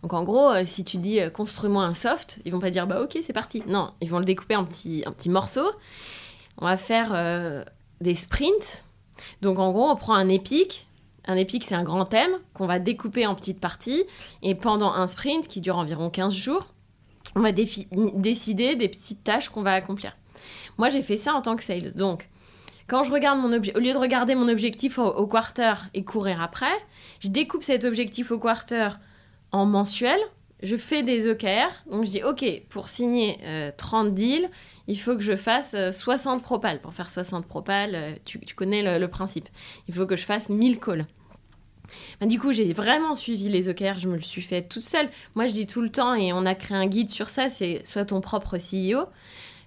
[0.01, 3.17] Donc en gros, si tu dis construis-moi un soft, ils vont pas dire bah ok
[3.21, 3.63] c'est parti.
[3.67, 5.71] Non, ils vont le découper en petits, en petits morceaux
[6.57, 7.63] on va faire euh,
[8.01, 8.85] des sprints.
[9.41, 10.87] Donc en gros, on prend un épique.
[11.25, 14.03] Un épique, c'est un grand thème qu'on va découper en petites parties.
[14.41, 16.67] Et pendant un sprint qui dure environ 15 jours,
[17.35, 20.15] on va décider des petites tâches qu'on va accomplir.
[20.77, 21.93] Moi, j'ai fait ça en tant que sales.
[21.93, 22.29] Donc,
[22.87, 26.73] quand je regarde mon au lieu de regarder mon objectif au, quarter et courir après,
[27.19, 28.89] je découpe cet objectif au quarter
[29.51, 30.19] en mensuel.
[30.61, 31.71] Je fais des OKR.
[31.91, 33.39] Donc, je dis, OK, pour signer
[33.77, 34.49] 30 euh, deals,
[34.87, 36.79] il faut que je fasse 60 euh, propales.
[36.81, 39.49] Pour faire 60 propales, euh, tu, connais le, principe.
[39.87, 41.05] Il faut que je fasse 1000 calls.
[42.21, 45.09] Ben, du coup, j'ai vraiment suivi les OKR, je me le suis fait toute seule.
[45.35, 47.81] Moi, je dis tout le temps, et on a créé un guide sur ça, c'est
[47.85, 49.07] soit ton propre CEO.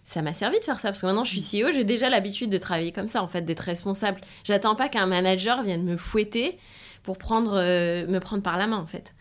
[0.06, 2.48] Ça m'a servi de faire ça, parce que maintenant je suis CEO, j'ai déjà l'habitude
[2.48, 4.20] de travailler comme ça, en fait, d'être responsable.
[4.44, 6.58] J'attends pas qu'un manager vienne me fouetter
[7.02, 9.16] pour prendre, euh, me prendre par la main, en fait.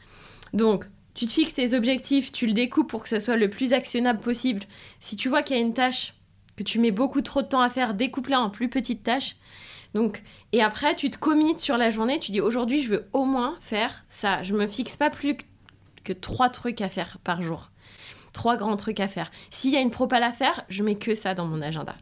[0.54, 3.74] Donc, tu te fixes tes objectifs, tu le découpes pour que ce soit le plus
[3.74, 4.62] actionnable possible.
[5.00, 6.14] Si tu vois qu'il y a une tâche
[6.56, 9.38] que tu mets beaucoup trop de temps à faire, découpe-la en plus petites tâches.
[9.96, 10.22] Donc,
[10.52, 13.56] et après, tu te commites sur la journée, tu dis aujourd'hui, je veux au moins
[13.60, 14.44] faire ça.
[14.44, 15.36] Je me fixe pas plus
[16.04, 17.72] que trois trucs à faire par jour.
[18.36, 19.32] Trois grands trucs à faire.
[19.50, 21.96] S'il y a une propale à faire, je mets que ça dans mon agenda.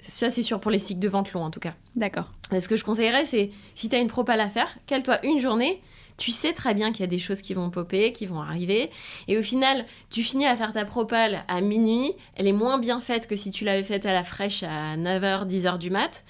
[0.00, 1.74] Ça, c'est sûr pour les cycles de vente longs, en tout cas.
[1.96, 2.30] D'accord.
[2.56, 5.82] Ce que je conseillerais, c'est si tu as une propale à faire, cale-toi une journée,
[6.16, 8.90] tu sais très bien qu'il y a des choses qui vont popper, qui vont arriver.
[9.26, 12.12] Et au final, tu finis à faire ta propale à minuit.
[12.36, 15.48] Elle est moins bien faite que si tu l'avais faite à la fraîche à 9h,
[15.48, 16.24] 10h du mat.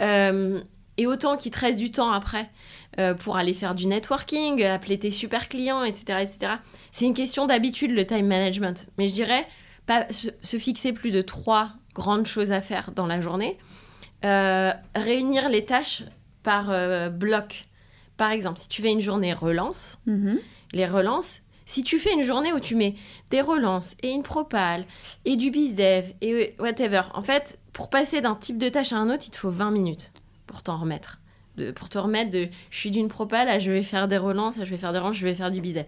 [0.00, 0.62] Euh,
[0.96, 2.50] et autant qu'il te reste du temps après
[2.98, 6.18] euh, pour aller faire du networking, appeler tes super clients, etc.
[6.20, 6.52] etc.
[6.90, 8.88] C'est une question d'habitude, le time management.
[8.98, 9.46] Mais je dirais,
[9.86, 13.58] pas se fixer plus de trois grandes choses à faire dans la journée.
[14.24, 16.04] Euh, réunir les tâches
[16.42, 16.72] par
[17.10, 17.66] bloc.
[18.16, 20.38] Par exemple, si tu fais une journée relance, mhm.
[20.72, 22.94] les relances, si tu fais une journée où tu mets
[23.30, 24.84] des relances et une propale
[25.24, 29.10] et du bizdev et whatever, en fait, pour passer d'un type de tâche à un
[29.10, 30.12] autre, il te faut 20 minutes
[30.46, 31.20] pour t'en remettre.
[31.56, 34.64] De, pour te remettre de je suis d'une propale je vais faire des relances, je
[34.64, 35.86] vais faire des relances, je vais faire du bizdev.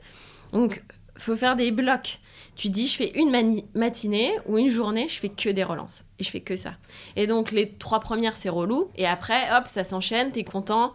[0.52, 0.82] Donc,
[1.18, 2.20] faut faire des blocs.
[2.54, 6.04] Tu dis, je fais une matinée ou une journée, je fais que des relances.
[6.18, 6.74] Et je fais que ça.
[7.16, 8.90] Et donc, les trois premières, c'est relou.
[8.96, 10.92] Et après, hop, ça s'enchaîne, t'es content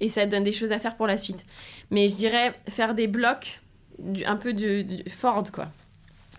[0.00, 1.44] et ça donne des choses à faire pour la suite.
[1.90, 3.60] Mais je dirais faire des blocs,
[4.26, 5.68] un peu de, Ford, quoi.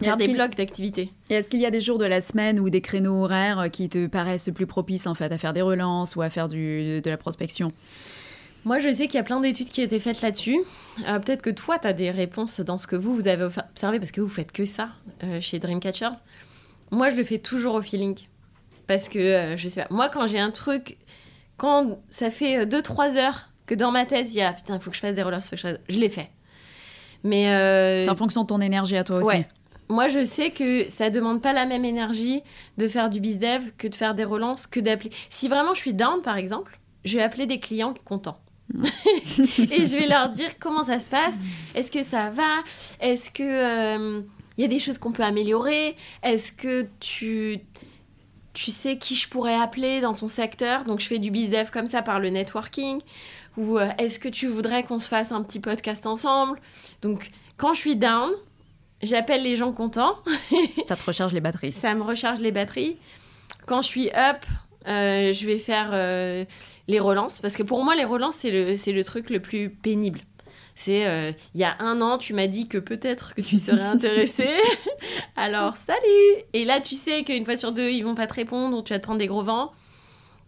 [0.02, 1.12] Faire des blocs d'activité.
[1.30, 3.90] Et est-ce qu'il y a des jours de la semaine ou des créneaux horaires qui
[3.90, 7.10] te paraissent plus propices en fait à faire des relances ou à faire du, de
[7.10, 7.72] la prospection
[8.66, 10.58] moi, je sais qu'il y a plein d'études qui ont été faites là-dessus.
[11.08, 13.98] Euh, peut-être que toi, tu as des réponses dans ce que vous, vous avez observé,
[13.98, 14.90] parce que vous faites que ça
[15.24, 16.18] euh, chez Dreamcatchers.
[16.92, 18.18] Moi, je le fais toujours au feeling.
[18.86, 20.98] Parce que, euh, je sais pas, moi, quand j'ai un truc
[21.58, 24.82] quand ça fait 2-3 euh, heures que dans ma tête, il y a putain, il
[24.82, 26.30] faut que je fasse des rollers, je, je l'ai fait.
[27.24, 27.50] Mais.
[27.50, 29.28] Euh, c'est en fonction de ton énergie à toi aussi.
[29.28, 29.48] Ouais.
[29.90, 32.42] Moi, je sais que ça demande pas la même énergie
[32.78, 35.12] de faire du bizdev que de faire des relances, que d'appeler.
[35.30, 38.40] Si vraiment je suis down, par exemple, je vais appeler des clients contents.
[38.74, 38.86] Mm.
[39.72, 41.36] et je vais leur dire comment ça se passe.
[41.74, 42.64] Est-ce que ça va?
[43.00, 44.22] Est-ce que il euh,
[44.58, 45.96] y a des choses qu'on peut améliorer?
[46.22, 47.60] Est-ce que tu
[48.54, 50.84] tu sais qui je pourrais appeler dans ton secteur?
[50.84, 53.00] Donc, je fais du bizdev comme ça par le networking.
[53.56, 56.60] Ou euh, est-ce que tu voudrais qu'on se fasse un petit podcast ensemble?
[57.04, 58.32] Donc, quand je suis down,
[59.02, 60.16] j'appelle les gens contents.
[60.86, 61.72] ça te recharge les batteries.
[61.72, 62.98] Ça me recharge les batteries.
[63.66, 64.38] Quand je suis up,
[64.88, 66.46] euh, je vais faire euh,
[66.88, 67.40] les relances.
[67.40, 70.22] Parce que pour moi, les relances, c'est le, le truc le plus pénible.
[70.76, 73.82] C'est euh, il y a un an, tu m'as dit que peut-être que tu serais
[73.82, 74.48] intéressé.
[75.36, 78.84] Alors, salut Et là, tu sais qu'une fois sur deux, ils vont pas te répondre,
[78.84, 79.72] tu vas te prendre des gros vents.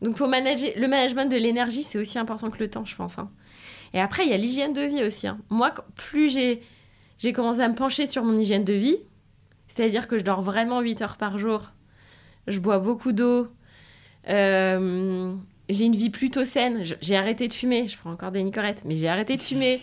[0.03, 0.71] Donc, faut manager.
[0.75, 3.17] Le management de l'énergie, c'est aussi important que le temps, je pense.
[3.17, 3.29] Hein.
[3.93, 5.27] Et après, il y a l'hygiène de vie aussi.
[5.27, 5.39] Hein.
[5.49, 6.61] Moi, plus j'ai,
[7.19, 8.97] j'ai commencé à me pencher sur mon hygiène de vie,
[9.67, 11.71] c'est-à-dire que je dors vraiment 8 heures par jour,
[12.47, 13.47] je bois beaucoup d'eau,
[14.27, 15.35] euh,
[15.69, 16.83] j'ai une vie plutôt saine.
[17.01, 17.87] J'ai arrêté de fumer.
[17.87, 19.81] Je prends encore des nicorettes, mais j'ai arrêté de fumer.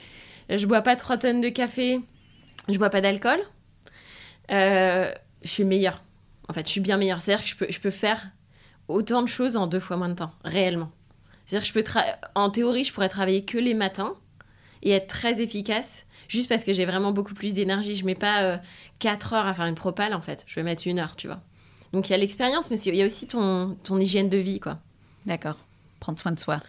[0.49, 2.01] Je bois pas 3 tonnes de café.
[2.68, 3.38] Je bois pas d'alcool.
[4.51, 6.03] Euh, je suis meilleure.
[6.49, 7.20] En fait, je suis bien meilleure.
[7.20, 8.31] C'est-à-dire que je peux, je peux faire
[8.88, 10.90] autant de choses en deux fois moins de temps, réellement.
[11.44, 12.01] C'est-à-dire que je peux
[12.35, 14.14] en théorie, je pourrais travailler que les matins
[14.83, 17.94] et être très efficace juste parce que j'ai vraiment beaucoup plus d'énergie.
[17.96, 18.60] Je mets pas
[18.98, 20.44] 4 heures à faire une propale, en fait.
[20.46, 21.40] Je vais mettre une heure, tu vois.
[21.92, 24.60] Donc il y a l'expérience, mais il y a aussi ton, ton hygiène de vie,
[24.60, 24.78] quoi.
[25.24, 25.56] D'accord.
[26.00, 26.60] Prendre soin de soi.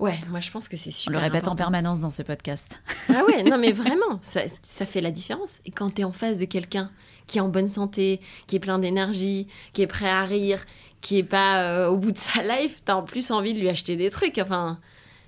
[0.00, 1.12] Ouais, moi je pense que c'est On super.
[1.12, 2.80] le répète en permanence dans ce podcast.
[3.08, 5.60] Ah ouais, non mais vraiment, ça, ça fait la différence.
[5.66, 6.90] Et quand tu es en face de quelqu'un
[7.26, 10.64] qui est en bonne santé, qui est plein d'énergie, qui est prêt à rire,
[11.00, 13.68] qui est pas euh, au bout de sa life, t'as en plus envie de lui
[13.68, 14.38] acheter des trucs.
[14.38, 14.80] Enfin,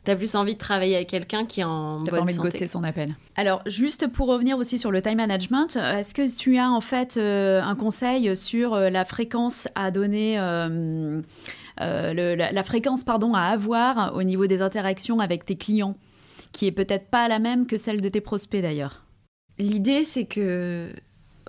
[0.07, 2.37] t'as plus envie de travailler avec quelqu'un qui est en T'as bonne pas envie de
[2.38, 2.49] santé.
[2.51, 3.14] ghoster son appel.
[3.35, 6.81] Alors, juste pour revenir aussi sur le time management, euh, est-ce que tu as en
[6.81, 11.21] fait euh, un conseil sur euh, la fréquence à donner, euh,
[11.83, 15.97] euh, le- la, la fréquence pardon à avoir au niveau des interactions avec tes clients,
[16.53, 19.03] qui est peut-être pas la même que celle de tes prospects d'ailleurs?
[19.59, 20.92] L'idée, c'est que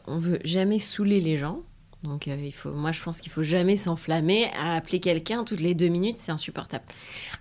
[0.07, 1.59] on veut jamais saouler les gens.
[2.03, 5.61] Donc, euh, il faut, moi, je pense qu'il faut jamais s'enflammer à appeler quelqu'un toutes
[5.61, 6.85] les deux minutes, c'est insupportable.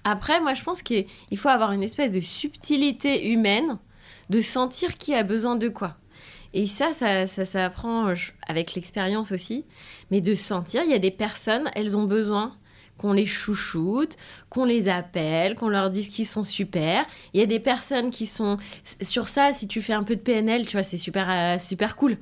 [0.05, 3.79] Après, moi, je pense qu'il il faut avoir une espèce de subtilité humaine,
[4.31, 5.97] de sentir qui a besoin de quoi.
[6.55, 8.15] Et ça, ça, ça, ça apprend euh,
[8.47, 9.67] avec l'expérience aussi,
[10.11, 12.57] mais de sentir, il y a des personnes, elles ont besoin
[12.99, 14.17] qu'on les chouchoute,
[14.49, 17.05] qu'on les appelle, qu'on leur dise qu'ils sont super.
[17.35, 18.59] Il y a des personnes qui sont
[19.01, 21.97] sur ça, si tu fais un peu de PNL, tu vois, c'est super, euh, super
[21.97, 22.17] cool.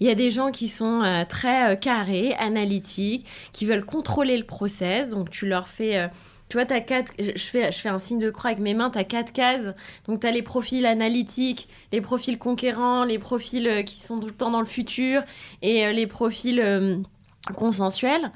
[0.00, 4.36] Il y a des gens qui sont euh, très euh, carrés, analytiques, qui veulent contrôler
[4.36, 5.08] le process.
[5.10, 6.10] Donc, tu leur fais.
[6.48, 8.90] tu vois, t'as quatre, je fais, je fais un signe de croix avec mes mains,
[8.90, 9.74] tu as quatre cases.
[10.08, 14.34] Donc, tu as les profils analytiques, les profils conquérants, les profils qui sont tout le
[14.34, 15.22] temps dans le futur
[15.62, 17.04] et les profils
[17.50, 18.30] euh, consensuels.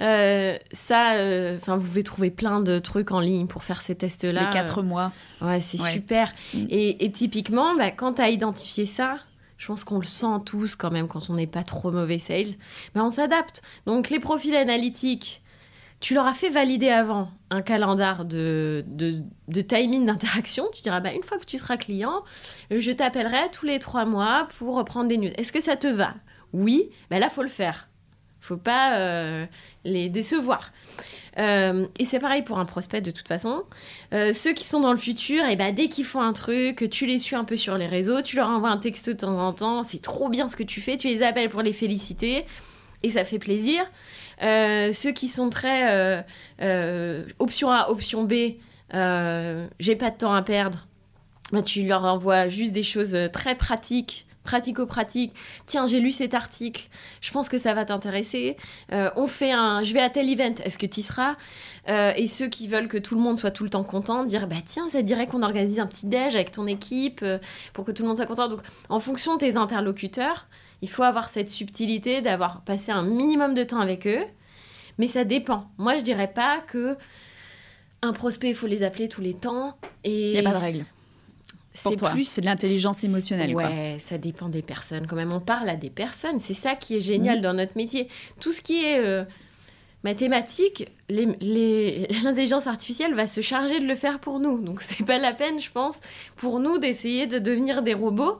[0.00, 1.12] Euh, ça,
[1.56, 4.44] enfin, vous pouvez trouver plein de trucs en ligne pour faire ces tests-là.
[4.44, 5.12] Les quatre mois.
[5.40, 5.90] Ouais, c'est Ouais.
[5.90, 6.32] super.
[6.54, 6.66] Mm.
[6.70, 9.18] Et, et typiquement, bah, quand tu as identifié ça,
[9.58, 12.54] je pense qu'on le sent tous quand même quand on n'est pas trop mauvais sales,
[12.94, 13.62] bah, on s'adapte.
[13.86, 15.42] Donc les profils analytiques,
[16.00, 20.64] tu leur as fait valider avant un calendar de, de, de timing d'interaction.
[20.74, 22.24] Tu diras, bah, une fois que tu seras client,
[22.70, 25.30] je t'appellerai tous les trois mois pour reprendre des news.
[25.36, 26.14] Est-ce que ça te va?
[26.54, 27.89] Oui, bah, là, faut le faire.
[28.40, 29.46] Faut pas euh,
[29.84, 30.72] les décevoir.
[31.38, 33.62] Euh, et c'est pareil pour un prospect de toute façon.
[34.12, 37.06] Euh, ceux qui sont dans le futur, et ben dès qu'ils font un truc, tu
[37.06, 39.52] les suis un peu sur les réseaux, tu leur envoies un texto de temps en
[39.52, 42.44] temps, c'est trop bien ce que tu fais, tu les appelles pour les féliciter,
[43.02, 43.84] et ça fait plaisir.
[44.40, 46.24] Ceux qui sont très
[47.38, 48.34] option A, option B,
[48.92, 50.88] j'ai pas de temps à perdre,
[51.52, 55.32] ben, tu leur envoies juste des choses très pratiques pratico-pratique.
[55.66, 56.88] Tiens, j'ai lu cet article,
[57.20, 58.56] je pense que ça va t'intéresser.
[58.92, 61.36] Euh, on fait un, je vais à tel event, est-ce que tu y seras?
[61.88, 64.46] Euh, Et ceux qui veulent que tout le monde soit tout le temps content, dire
[64.46, 67.38] bah tiens, ça dirait qu'on organise un petit déj avec ton équipe euh,
[67.72, 68.48] pour que tout le monde soit content.
[68.48, 70.46] Donc, en fonction de tes interlocuteurs,
[70.82, 74.24] il faut avoir cette subtilité d'avoir passé un minimum de temps avec eux,
[74.98, 75.70] mais ça dépend.
[75.78, 76.96] Moi, je dirais pas que
[78.02, 79.76] un prospect, il faut les appeler tous les temps.
[80.04, 80.84] Et Il n'y a pas de règle.
[81.72, 83.52] C'est plus l'intelligence émotionnelle.
[83.52, 83.64] quoi.
[83.68, 85.06] Ouais, ça dépend des personnes.
[85.06, 86.38] Quand même, on parle à des personnes.
[86.40, 88.08] C'est ça qui est génial dans notre métier.
[88.40, 89.24] Tout ce qui est euh,
[90.02, 94.58] mathématique, les- les- l'intelligence artificielle va se charger de le faire pour nous.
[94.58, 96.00] Donc, c'est pas la peine, je pense,
[96.36, 98.38] pour nous d'essayer de devenir des robots.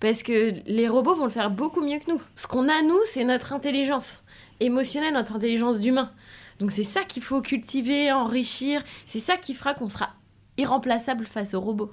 [0.00, 2.20] Parce que les robots vont le faire beaucoup mieux que nous.
[2.34, 4.20] Ce qu'on a, nous, c'est notre intelligence
[4.58, 6.10] émotionnelle, notre intelligence d'humain.
[6.58, 8.82] Donc, c'est ça qu'il faut cultiver, enrichir.
[9.06, 10.10] C'est ça qui fera qu'on sera
[10.58, 11.92] irremplaçable face aux robots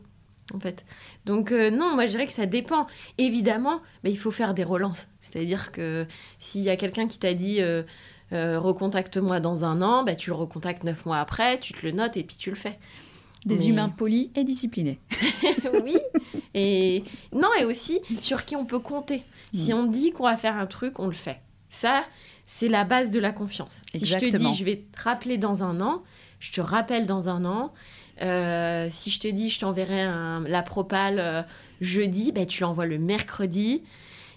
[0.54, 0.86] en fait.
[1.26, 2.88] Donc euh, non, moi je dirais que ça dépend.
[3.18, 5.08] Évidemment, mais il faut faire des relances.
[5.22, 6.06] C'est-à-dire que
[6.38, 7.84] s'il y a quelqu'un qui t'a dit euh,
[8.32, 11.92] euh, recontacte-moi dans un an, bah, tu le recontactes neuf mois après, tu te le
[11.92, 12.80] notes et puis tu le fais.
[13.46, 15.00] Des Mais- humains polis et disciplinés.
[15.84, 15.98] oui.
[16.54, 19.24] Et non, et aussi sur qui on peut compter.
[19.52, 21.42] Si on dit qu'on va faire un truc, on le fait.
[21.70, 22.04] Ça,
[22.46, 23.82] c'est la base de la confiance.
[23.92, 26.04] Si je te dis, je vais te rappeler dans un an,
[26.40, 27.74] je te rappelle dans un an.
[28.22, 30.08] Euh, si je te dis, je t'enverrai
[30.48, 31.42] la propale euh,
[31.82, 33.84] jeudi, ben, tu l'envoies le mercredi.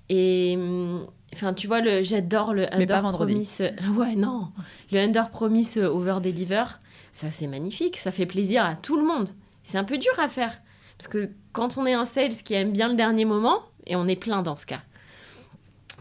[0.09, 3.63] Et hum, enfin, tu vois, j'adore le Mais pas under promise.
[3.97, 4.51] Ouais, non.
[4.91, 6.65] Le under promise over deliver,
[7.13, 7.97] ça c'est magnifique.
[7.97, 9.31] Ça fait plaisir à tout le monde.
[9.63, 10.61] C'est un peu dur à faire.
[10.99, 14.07] Parce que quand on est un sales qui aime bien le dernier moment, et on
[14.07, 14.83] est plein dans ce cas,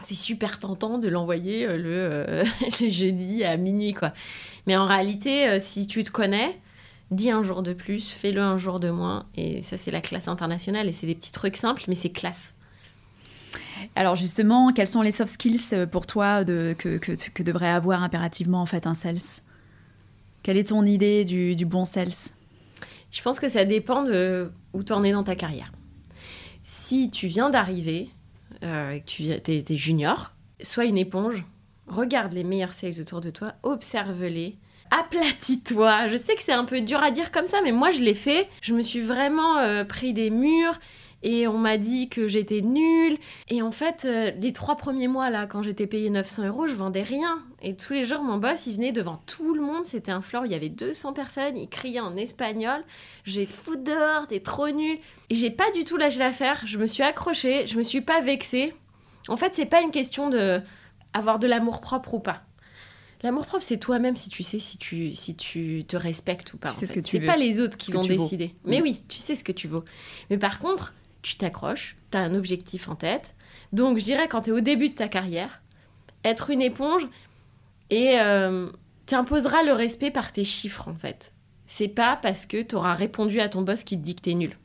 [0.02, 2.44] c'est super tentant de l'envoyer euh, le, euh,
[2.80, 4.12] le jeudi à minuit, quoi.
[4.66, 6.60] Mais en réalité, euh, si tu te connais,
[7.12, 9.26] dis un jour de plus, fais-le un jour de moins.
[9.34, 10.88] Et ça, c'est la classe internationale.
[10.88, 12.54] Et c'est des petits trucs simples, mais c'est classe.
[13.96, 17.68] Alors justement, quels sont les soft skills euh, pour toi de, que, que, que devrait
[17.68, 19.42] avoir impérativement en fait un sales?
[20.42, 22.32] Quelle est ton idée du, du bon sales?
[23.10, 25.72] Je pense que ça dépend de où tu en es dans ta carrière.
[26.62, 28.08] Si tu viens d'arriver,
[28.62, 30.32] euh, tu es, junior,
[30.62, 31.44] sois une éponge,
[31.86, 34.56] regarde les meilleurs sales autour de toi, observe-les,
[34.92, 36.08] aplatis-toi.
[36.08, 38.14] Je sais que c'est un peu dur à dire comme ça, mais moi je l'ai
[38.14, 38.48] fait.
[38.60, 40.78] Je me suis vraiment euh, pris des murs
[41.22, 43.16] et on m'a dit que j'étais nulle.
[43.48, 46.74] Et en fait, euh, les trois premiers mois, là, quand j'étais payée 900 euros, je
[46.74, 47.42] vendais rien.
[47.62, 49.86] Et tous les jours, mon boss, il venait devant tout le monde.
[49.86, 51.56] C'était un floor, il y avait 200 personnes.
[51.56, 52.84] Il criait en espagnol.
[53.24, 54.98] J'ai fou dehors, t'es trop nulle.
[55.30, 56.62] Et j'ai pas du tout lâché l'affaire.
[56.66, 58.74] Je me suis accrochée, je me suis pas vexée.
[59.28, 60.60] En fait, c'est pas une question de
[61.14, 62.42] avoir de l'amour propre ou pas.
[63.22, 66.70] L'amour propre, c'est toi-même si tu sais si tu, si tu te respectes ou pas.
[66.70, 68.54] Tu ce que C'est pas les autres qui vont décider.
[68.64, 69.84] Mais oui, tu sais ce que tu vaux.
[70.30, 73.34] Mais par contre, tu t'accroches, tu as un objectif en tête.
[73.72, 75.62] Donc, je dirais, quand tu es au début de ta carrière,
[76.24, 77.06] être une éponge
[77.90, 78.68] et euh,
[79.06, 81.32] tu imposeras le respect par tes chiffres, en fait.
[81.66, 84.34] C'est pas parce que tu auras répondu à ton boss qui te dit que t'es
[84.34, 84.58] nul.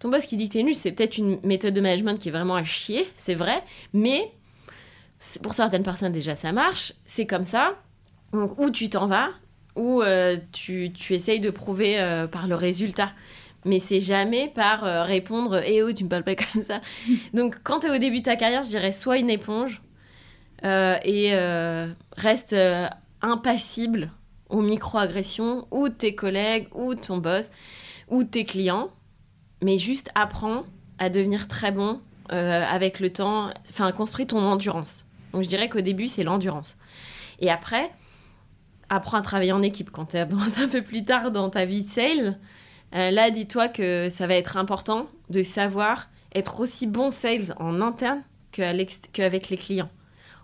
[0.00, 2.32] Ton boss qui dit que t'es nul, c'est peut-être une méthode de management qui est
[2.32, 4.32] vraiment à chier, c'est vrai, mais
[5.42, 7.76] pour certaines personnes déjà ça marche, c'est comme ça.
[8.32, 9.30] Donc, ou tu t'en vas,
[9.76, 13.10] ou euh, tu, tu, essayes de prouver euh, par le résultat
[13.66, 16.80] mais c'est jamais par euh, répondre Eh oh, tu me parles pas comme ça.
[17.34, 19.82] Donc, quand tu es au début de ta carrière, je dirais soit une éponge
[20.62, 21.32] et
[22.16, 22.56] reste
[23.20, 24.12] impassible
[24.48, 27.50] aux micro-agressions ou tes collègues ou ton boss
[28.08, 28.88] ou tes clients,
[29.62, 30.64] mais juste apprends
[30.98, 32.00] à devenir très bon
[32.30, 35.04] avec le temps, enfin, construis ton endurance.
[35.34, 36.78] Donc, je dirais qu'au début, c'est l'endurance.
[37.40, 37.90] Et après,
[38.90, 39.90] apprends à travailler en équipe.
[39.90, 42.38] Quand tu avances un peu plus tard dans ta vie de sales,
[42.94, 47.80] euh, là, dis-toi que ça va être important de savoir être aussi bon sales en
[47.80, 48.22] interne
[48.52, 49.90] qu'avec les clients.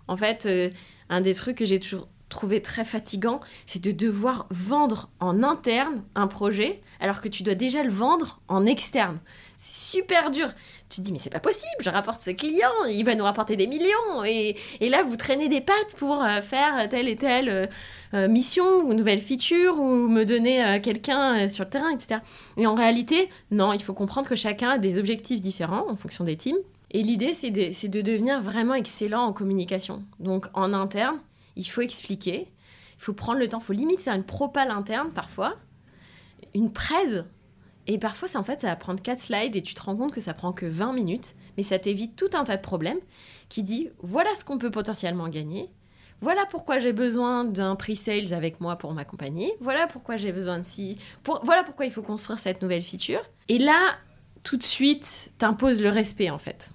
[0.07, 0.69] En fait, euh,
[1.09, 6.03] un des trucs que j'ai toujours trouvé très fatigant, c'est de devoir vendre en interne
[6.15, 9.19] un projet alors que tu dois déjà le vendre en externe.
[9.57, 10.49] C'est super dur.
[10.89, 13.55] Tu te dis, mais c'est pas possible, je rapporte ce client, il va nous rapporter
[13.55, 14.23] des millions.
[14.25, 17.69] Et, là, vous traînez des pattes pour euh, faire telle et telle
[18.13, 22.21] euh, mission ou nouvelle feature ou me donner euh, quelqu'un euh, sur le terrain, etc.
[22.55, 26.23] Et en réalité, non, il faut comprendre que chacun a des objectifs différents en fonction
[26.23, 26.57] des teams.
[26.91, 30.03] Et l'idée, c'est de, de, devenir vraiment excellent en communication.
[30.19, 31.19] Donc en interne,
[31.57, 32.47] il faut expliquer,
[32.97, 35.55] il faut prendre le temps, il faut limite faire une propale interne parfois,
[36.53, 37.23] une presse.
[37.87, 40.21] Et parfois, en fait, ça va prendre 4 slides et tu te rends compte que
[40.21, 42.99] ça prend que 20 minutes, mais ça t'évite tout un tas de problèmes
[43.49, 45.69] qui dit voilà ce qu'on peut potentiellement gagner,
[46.21, 49.53] voilà pourquoi j'ai besoin d'un pre-sales avec moi pour m'accompagner.
[49.59, 50.97] Voilà pourquoi j'ai besoin de si.
[51.43, 53.21] Voilà pourquoi il faut construire cette nouvelle feature.
[53.49, 53.95] Et là,
[54.43, 56.71] tout de suite, t'imposes le respect en fait.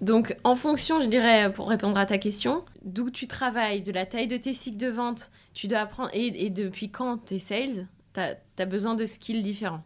[0.00, 4.06] Donc, en fonction, je dirais, pour répondre à ta question, d'où tu travailles, de la
[4.06, 6.10] taille de tes cycles de vente, tu dois apprendre.
[6.12, 9.82] Et, depuis quand tu es sales, tu as, besoin de skills différents.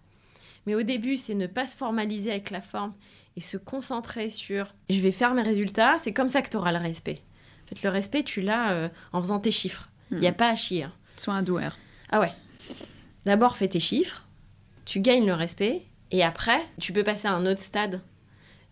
[0.67, 2.95] Mais au début, c'est ne pas se formaliser avec la forme
[3.37, 5.97] et se concentrer sur je vais faire mes résultats.
[5.99, 7.23] C'est comme ça que tu auras le respect
[7.69, 9.89] fait, le respect, tu l'as euh, en faisant tes chiffres.
[10.11, 10.37] Il n'y a hmm.
[10.37, 10.85] pas à chier.
[10.85, 10.93] Hein.
[11.17, 11.79] Sois un doueur.
[12.11, 12.33] Ah ouais.
[13.27, 14.25] D'abord, fais tes chiffres,
[14.85, 18.01] tu gagnes le respect, et après, tu peux passer à un autre stade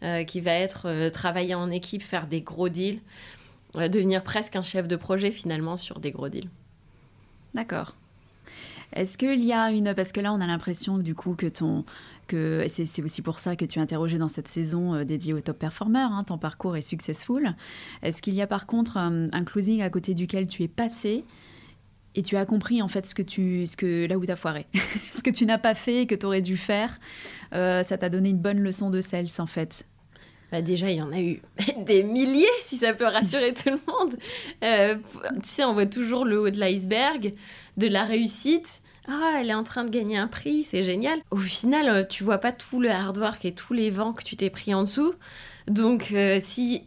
[0.03, 3.01] euh, qui va être euh, travailler en équipe, faire des gros deals,
[3.75, 6.49] devenir presque un chef de projet finalement sur des gros deals.
[7.53, 7.95] D'accord.
[8.93, 9.95] Est-ce qu'il y a une...
[9.95, 11.85] Parce que là, on a l'impression du coup que ton,
[12.31, 15.59] c'est aussi pour ça que tu es interrogé dans cette saison euh, dédiée aux top
[15.59, 16.11] performers.
[16.13, 17.55] Hein, ton parcours est successful.
[18.03, 21.25] Est-ce qu'il y a par contre euh, un, closing à côté duquel tu es passé
[22.15, 24.37] et tu as compris en fait ce que tu, ce que là où tu as
[24.37, 24.67] foiré,
[25.13, 26.99] ce que tu n'as pas fait et que tu aurais dû faire,
[27.55, 29.87] euh, ça t'a donné une bonne leçon de sales en fait?
[30.53, 31.43] Bah déjà, il y en a eu
[31.87, 34.17] des milliers, si ça peut rassurer tout le monde.
[35.43, 37.35] tu sais, on voit toujours le haut de l'iceberg,
[37.77, 41.21] de la réussite ah, elle est en train de gagner un prix, c'est génial.
[41.31, 44.25] Au final, euh, tu vois pas tout le hard work et tous les vents que
[44.25, 45.15] tu t'es pris en dessous.
[45.69, 46.83] Donc, euh, si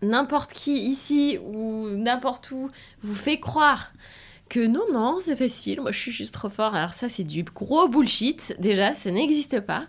[0.00, 2.70] n'importe qui ici ou n'importe où
[3.02, 3.92] vous fait croire
[4.48, 6.74] que non, non, c'est facile, moi je suis juste trop fort.
[6.74, 8.56] Alors ça, c'est du gros bullshit.
[8.58, 9.86] Déjà, ça n'existe pas.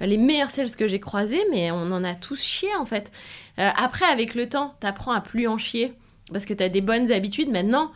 [0.00, 3.10] Les meilleurs sales que j'ai croisés, mais on en a tous chié en fait.
[3.58, 5.94] Euh, après, avec le temps, t'apprends à plus en chier
[6.32, 7.50] parce que t'as des bonnes habitudes.
[7.50, 7.90] Maintenant,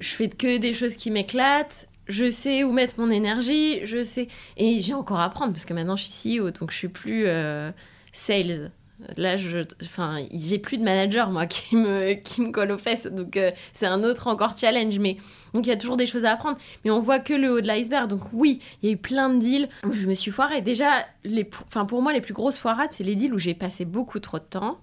[0.00, 4.28] je fais que des choses qui m'éclatent je sais où mettre mon énergie, je sais.
[4.56, 7.24] Et j'ai encore à apprendre parce que maintenant je suis CEO, donc je suis plus
[7.26, 7.70] euh,
[8.12, 8.70] sales.
[9.16, 13.06] Là, je, enfin, j'ai plus de manager moi qui me qui me colle aux fesses,
[13.06, 14.98] donc euh, c'est un autre encore challenge.
[14.98, 15.16] Mais
[15.54, 17.60] donc il y a toujours des choses à apprendre, mais on voit que le haut
[17.60, 18.08] de l'iceberg.
[18.08, 20.60] Donc oui, il y a eu plein de deals où je me suis foirée.
[20.60, 23.84] Déjà, les, enfin pour moi les plus grosses foirades, c'est les deals où j'ai passé
[23.84, 24.78] beaucoup trop de temps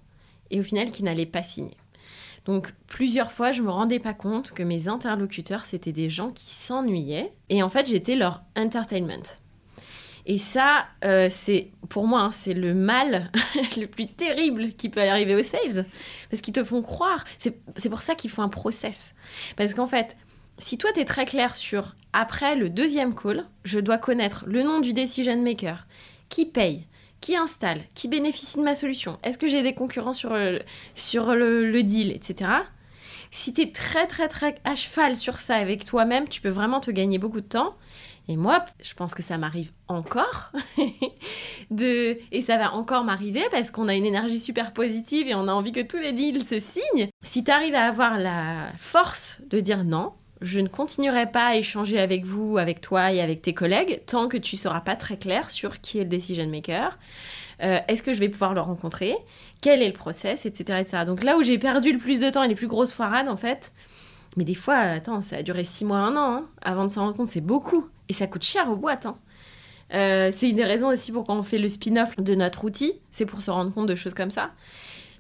[0.52, 1.78] et au final qui n'allaient pas signer.
[2.50, 6.56] Donc plusieurs fois, je me rendais pas compte que mes interlocuteurs, c'était des gens qui
[6.56, 7.32] s'ennuyaient.
[7.50, 9.22] Et en fait, j'étais leur entertainment.
[10.26, 13.32] Et ça, euh, c'est pour moi, hein, c'est le mal
[13.78, 15.86] le plus terrible qui peut arriver aux sales.
[16.32, 17.24] Parce qu'ils te font croire.
[17.38, 19.14] C'est pour ça qu'il faut un process.
[19.56, 20.18] Parce qu'en fait,
[20.58, 24.64] si toi, tu es très clair sur après le deuxième call, je dois connaître le
[24.64, 25.86] nom du decision maker,
[26.30, 26.88] qui paye,
[27.22, 30.60] qui installe, qui bénéficie de ma solution, est-ce que j'ai des concurrents sur le,
[30.96, 32.52] sur le, deal, etc.
[33.32, 36.80] Si tu es très très très à cheval sur ça avec toi-même, tu peux vraiment
[36.80, 37.76] te gagner beaucoup de temps.
[38.28, 40.52] Et moi, je pense que ça m'arrive encore.
[41.72, 42.20] de...
[42.32, 45.52] Et ça va encore m'arriver parce qu'on a une énergie super positive et on a
[45.52, 47.10] envie que tous les deals se signent.
[47.24, 51.56] Si tu arrives à avoir la force de dire non, je ne continuerai pas à
[51.56, 54.96] échanger avec vous, avec toi et avec tes collègues tant que tu ne seras pas
[54.96, 56.98] très clair sur qui est le decision maker.
[57.62, 59.16] Euh, est-ce que je vais pouvoir le rencontrer?
[59.62, 60.46] Quel est le process?
[60.46, 61.04] Etc., etc.
[61.06, 63.36] Donc là où j'ai perdu le plus de temps et les plus grosses foirades, en
[63.36, 63.74] fait,
[64.38, 67.02] mais des fois, attends, ça a duré six mois, un an, hein, avant de s'en
[67.02, 67.88] rendre compte, c'est beaucoup.
[68.08, 69.06] Et ça coûte cher aux boîtes.
[69.06, 69.18] Hein.
[69.94, 73.26] Euh, c'est une des raisons aussi pour on fait le spin-off de notre outil, c'est
[73.26, 74.52] pour se rendre compte de choses comme ça.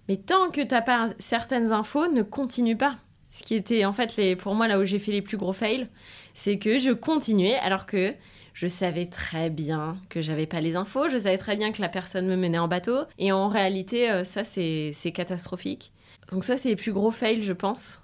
[0.07, 2.95] Mais tant que tu n'as pas certaines infos, ne continue pas.
[3.29, 5.53] Ce qui était en fait les, pour moi là où j'ai fait les plus gros
[5.53, 5.87] fails,
[6.33, 8.13] c'est que je continuais alors que
[8.53, 11.89] je savais très bien que j'avais pas les infos, je savais très bien que la
[11.89, 15.93] personne me menait en bateau et en réalité euh, ça c'est catastrophique.
[16.31, 18.01] Donc ça c'est les plus gros fails je pense.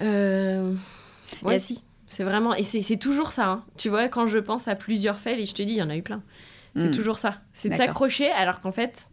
[0.00, 0.74] Euh...
[1.42, 3.46] Ouais si, c'est vraiment et c'est toujours ça.
[3.46, 3.64] Hein.
[3.76, 5.90] Tu vois quand je pense à plusieurs fails et je te dis il y en
[5.90, 6.22] a eu plein.
[6.74, 6.92] C'est hmm.
[6.92, 7.40] toujours ça.
[7.52, 9.08] C'est de s'accrocher alors qu'en fait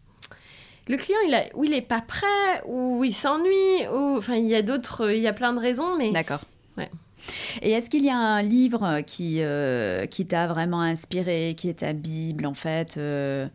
[0.90, 4.48] le client, il a, ou il est pas prêt, ou il s'ennuie, ou enfin il
[4.48, 6.12] y a d'autres, il y a plein de raisons, mais.
[6.12, 6.42] D'accord.
[6.78, 6.90] Ouais.
[7.62, 11.80] Et est-ce qu'il y a un livre qui, euh, qui t'a vraiment inspiré, qui est
[11.80, 13.48] ta Bible en fait, euh,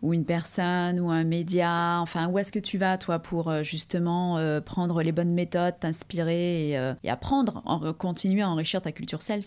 [0.00, 1.98] ou une personne, ou un média?
[2.00, 6.70] Enfin, où est-ce que tu vas toi pour euh, justement prendre les bonnes méthodes, t'inspirer
[6.70, 9.42] et, et, apprendre, en, continuer à enrichir ta culture sales?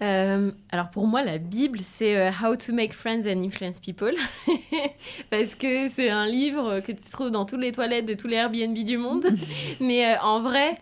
[0.00, 4.14] Euh, alors pour moi, la Bible, c'est euh, How to Make Friends and Influence People.
[5.30, 8.36] Parce que c'est un livre que tu trouves dans toutes les toilettes de tous les
[8.36, 9.26] Airbnb du monde.
[9.80, 10.76] Mais euh, en vrai,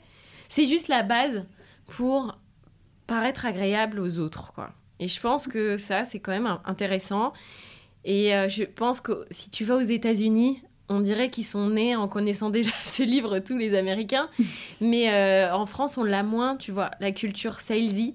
[0.48, 1.44] c'est juste la base
[1.86, 2.36] pour
[3.06, 4.52] paraître agréable aux autres.
[4.52, 4.70] Quoi.
[5.00, 7.32] Et je pense que ça, c'est quand même intéressant.
[8.04, 12.06] Et je pense que si tu vas aux États-Unis, on dirait qu'ils sont nés en
[12.06, 14.28] connaissant déjà ce livre, tous les Américains.
[14.80, 18.14] Mais en France, on l'a moins, tu vois, la culture salesy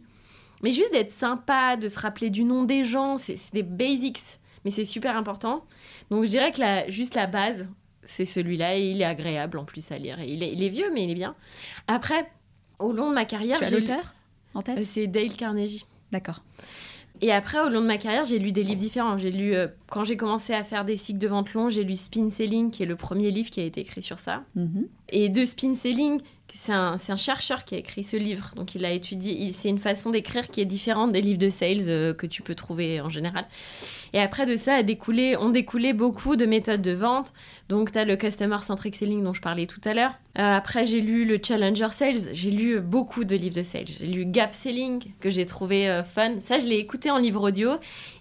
[0.64, 4.72] mais juste d'être sympa, de se rappeler du nom des gens, c'est des basics, mais
[4.72, 5.66] c'est super important.
[6.09, 7.68] Donc je dirais que la, juste la base,
[8.03, 10.20] c'est celui-là, et il est agréable en plus à lire.
[10.22, 11.36] il, est, il est vieux, mais il est bien.
[11.88, 12.32] Après,
[12.80, 13.57] au long de ma carrière...
[13.57, 14.14] Tu as l'auteur
[14.53, 14.84] en tête?
[14.84, 15.86] C'est Dale Carnegie.
[16.12, 16.43] D'accord.
[17.22, 19.18] Et après, au long de ma carrière, j'ai lu des livres différents.
[19.18, 21.95] J'ai lu, euh, quand j'ai commencé à faire des cycles de vente longs, j'ai lu
[21.95, 24.43] Spin Selling, qui est le premier livre qui a été écrit sur ça.
[24.55, 24.88] Mhm.
[25.09, 26.20] Et de Spin Selling,
[26.54, 28.52] c'est un, un, chercheur qui a écrit ce livre.
[28.56, 29.52] Donc, il a étudié.
[29.52, 32.56] C'est une façon d'écrire qui est différente des livres de sales euh, que tu peux
[32.56, 33.45] trouver en général.
[34.14, 37.34] Et après de ça, a découlé, ont découlé beaucoup de méthodes de vente.
[37.70, 40.14] Donc, tu as le Customer Centric Selling dont je parlais tout à l'heure.
[40.38, 42.34] Euh, après, j'ai lu le Challenger Sales.
[42.34, 43.88] J'ai lu beaucoup de livres de sales.
[43.88, 46.41] J'ai lu Gap Selling, que j'ai trouvé euh, fun.
[46.41, 47.72] Ça, je l'ai écouté en livre audio.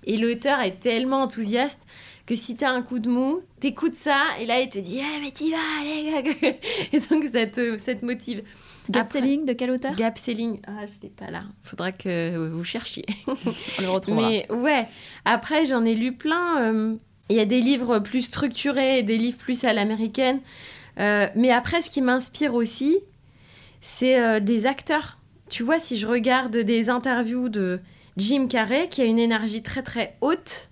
[0.05, 1.85] Et l'auteur est tellement enthousiaste
[2.31, 5.01] que si tu as un coup de mou, t'écoutes ça et là il te dit
[5.03, 6.61] ah mais t'y vas allez
[6.93, 8.45] et donc ça te, ça te motive.
[8.89, 11.43] Gap selling de quel auteur Gap selling, ah je l'ai pas là.
[11.65, 13.05] Faudra que vous cherchiez.
[13.27, 14.29] On le retrouvera.
[14.29, 14.87] Mais ouais,
[15.25, 16.63] après j'en ai lu plein.
[16.63, 16.95] Euh,
[17.31, 20.41] il y a des livres plus structurés, des livres plus à l'américaine.
[20.99, 22.99] Euh, mais après, ce qui m'inspire aussi,
[23.81, 25.19] c'est euh, des acteurs.
[25.49, 27.81] Tu vois, si je regarde des interviews de
[28.17, 30.70] Jim Carrey, qui a une énergie très très haute,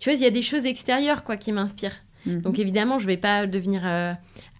[0.00, 2.02] tu vois, il y a des choses extérieures quoi qui m'inspirent.
[2.26, 2.40] Mhm.
[2.40, 4.12] Donc évidemment, je vais pas devenir euh,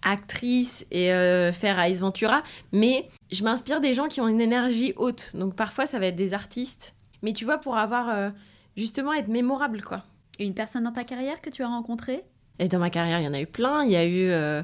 [0.03, 4.93] actrice et euh, faire Ice Ventura, mais je m'inspire des gens qui ont une énergie
[4.95, 5.31] haute.
[5.35, 6.95] Donc parfois, ça va être des artistes.
[7.23, 8.29] Mais tu vois, pour avoir euh,
[8.77, 10.03] justement être mémorable, quoi.
[10.39, 12.23] Et une personne dans ta carrière que tu as rencontrée?
[12.59, 13.83] Et dans ma carrière, il y en a eu plein.
[13.83, 14.63] Il y a eu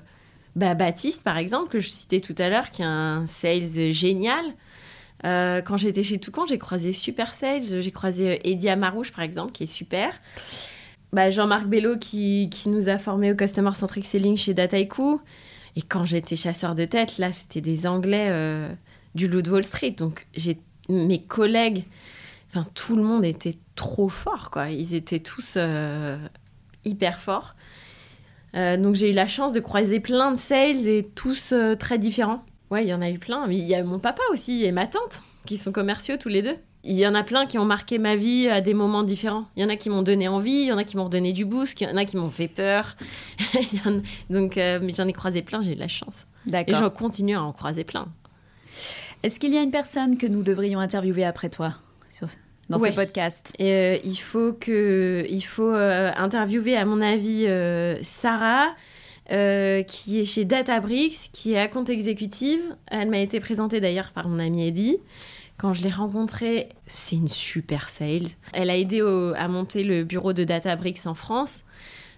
[0.56, 4.46] bah, Baptiste, par exemple, que je citais tout à l'heure, qui est un sales génial.
[5.24, 9.64] Quand j'étais chez Toucan, j'ai croisé Super Sales, j'ai croisé Eddie Amarouche, par exemple, qui
[9.64, 10.20] est super.
[11.14, 15.22] Bah, Jean-Marc Bello qui, nous a formés au Customer Centric Selling chez Dataiku.
[15.76, 18.70] Et quand j'étais chasseur de tête, là, c'était des Anglais euh,
[19.16, 19.92] du Loup de Wall Street.
[19.92, 20.28] Donc,
[20.90, 21.86] mes collègues,
[22.50, 24.70] enfin, tout le monde était trop fort, quoi.
[24.70, 26.18] Ils étaient tous euh,
[26.84, 27.56] hyper forts.
[28.56, 32.44] Euh, donc, j'ai eu la chance de croiser plein de sales et tous très différents.
[32.70, 33.48] Ouais, il y en a eu plein.
[33.48, 36.42] Mais il y a mon papa aussi et ma tante qui sont commerciaux tous les
[36.42, 36.58] deux
[36.88, 39.46] il y en a plein qui ont marqué ma vie à des moments différents.
[39.56, 41.34] Il y en a qui m'ont donné envie, il y en a qui m'ont redonné
[41.34, 42.96] du boost, il y en a qui m'ont fait peur.
[44.30, 46.26] Donc, euh, mais j'en ai croisé plein, j'ai eu de la chance.
[46.54, 48.08] Et j'en continue à en croiser plein.
[49.22, 51.76] Est-ce qu'il y a une personne que nous devrions interviewer après toi
[52.70, 53.54] dans ce podcast?
[53.60, 57.48] Euh, Il faut, que, il faut euh, interviewer, à mon avis,
[58.04, 58.68] Sarah.
[59.28, 62.62] Qui est chez Databricks, qui est à compte exécutive.
[62.88, 64.98] Elle m'a été présentée d'ailleurs par mon ami Eddie.
[65.58, 68.28] Quand je l'ai rencontrée, c'est une super sales.
[68.54, 69.02] Elle a aidé
[69.36, 71.64] à monter le bureau de Databricks en France.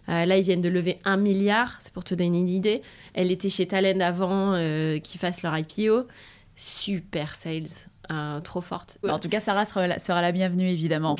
[0.09, 2.81] Euh, là, ils viennent de lever un milliard, c'est pour te donner une idée.
[3.13, 6.07] Elle était chez Talend avant euh, qu'ils fassent leur IPO.
[6.55, 7.67] Super sales.
[8.11, 8.97] Euh, trop forte.
[9.07, 11.15] En tout cas, Sarah sera la, sera la bienvenue, évidemment.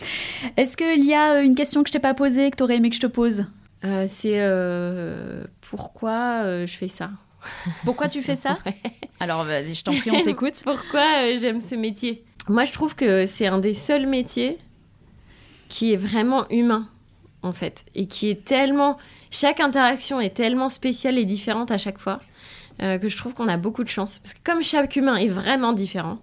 [0.56, 2.90] Est-ce qu'il y a une question que je t'ai pas posée, que tu aurais aimé
[2.90, 3.46] que je te pose?
[3.82, 4.40] C'est
[5.60, 7.10] pourquoi je fais ça?
[7.84, 8.58] Pourquoi tu fais ça?
[9.20, 10.60] Alors vas-y, je t'en prie, on t'écoute.
[10.64, 12.24] Pourquoi euh, j'aime ce métier?
[12.48, 14.58] Moi, je trouve que c'est un des seuls métiers
[15.68, 16.88] qui est vraiment humain,
[17.42, 18.96] en fait, et qui est tellement...
[19.30, 22.20] Chaque interaction est tellement spéciale et différente à chaque fois
[22.80, 24.18] euh, que je trouve qu'on a beaucoup de chance.
[24.20, 26.18] Parce que comme chaque humain est vraiment différent,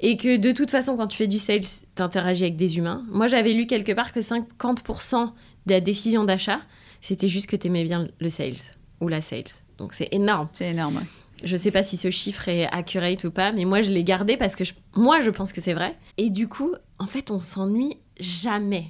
[0.00, 1.60] et que de toute façon, quand tu fais du sales,
[1.96, 3.04] tu interagis avec des humains.
[3.10, 5.32] Moi, j'avais lu quelque part que 50%
[5.66, 6.60] de la décision d'achat,
[7.00, 9.44] c'était juste que tu aimais bien le sales ou la sales.
[9.78, 10.48] Donc c'est énorme.
[10.52, 11.02] C'est énorme.
[11.44, 14.36] Je sais pas si ce chiffre est accurate ou pas, mais moi je l'ai gardé
[14.36, 14.64] parce que
[14.96, 15.96] moi je pense que c'est vrai.
[16.16, 18.88] Et du coup, en fait, on s'ennuie jamais.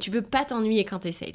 [0.00, 1.32] tu peux pas t'ennuyer quand tu es sales.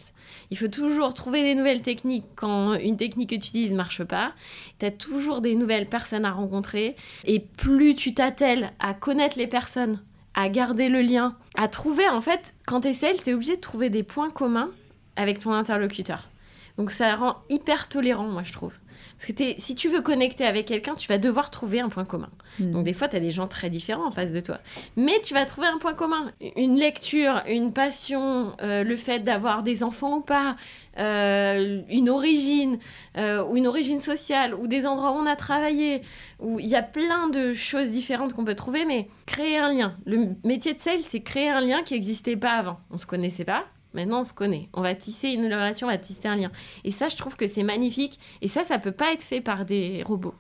[0.50, 4.04] Il faut toujours trouver des nouvelles techniques quand une technique que tu utilises ne marche
[4.04, 4.34] pas.
[4.80, 6.96] Tu as toujours des nouvelles personnes à rencontrer.
[7.26, 10.02] Et plus tu t'attelles à connaître les personnes,
[10.34, 13.56] à garder le lien, à trouver, en fait, quand tu es sales, tu es obligé
[13.56, 14.72] de trouver des points communs
[15.16, 16.30] avec ton interlocuteur.
[16.78, 18.74] Donc ça rend hyper tolérant, moi je trouve.
[19.18, 22.30] Parce que si tu veux connecter avec quelqu'un, tu vas devoir trouver un point commun.
[22.60, 22.72] Hmm.
[22.74, 24.60] Donc des fois, tu as des gens très différents en face de toi.
[24.98, 26.34] Mais tu vas trouver un point commun.
[26.58, 30.58] Une lecture, une passion, euh, le fait d'avoir des enfants ou pas,
[31.00, 32.78] euh, une origine,
[33.18, 36.02] euh, ou une origine sociale, ou des endroits où on a travaillé,
[36.40, 39.96] où il y a plein de choses différentes qu'on peut trouver, mais créer un lien.
[40.06, 42.80] Le métier de sales, c'est créer un lien qui n'existait pas avant.
[42.90, 43.64] On ne se connaissait pas,
[43.96, 44.70] Maintenant, on se connaît.
[44.74, 46.52] On va tisser une relation, on va tisser un lien.
[46.84, 48.20] Et ça, je trouve que c'est magnifique.
[48.42, 50.36] Et ça, ça peut pas être fait par des robots.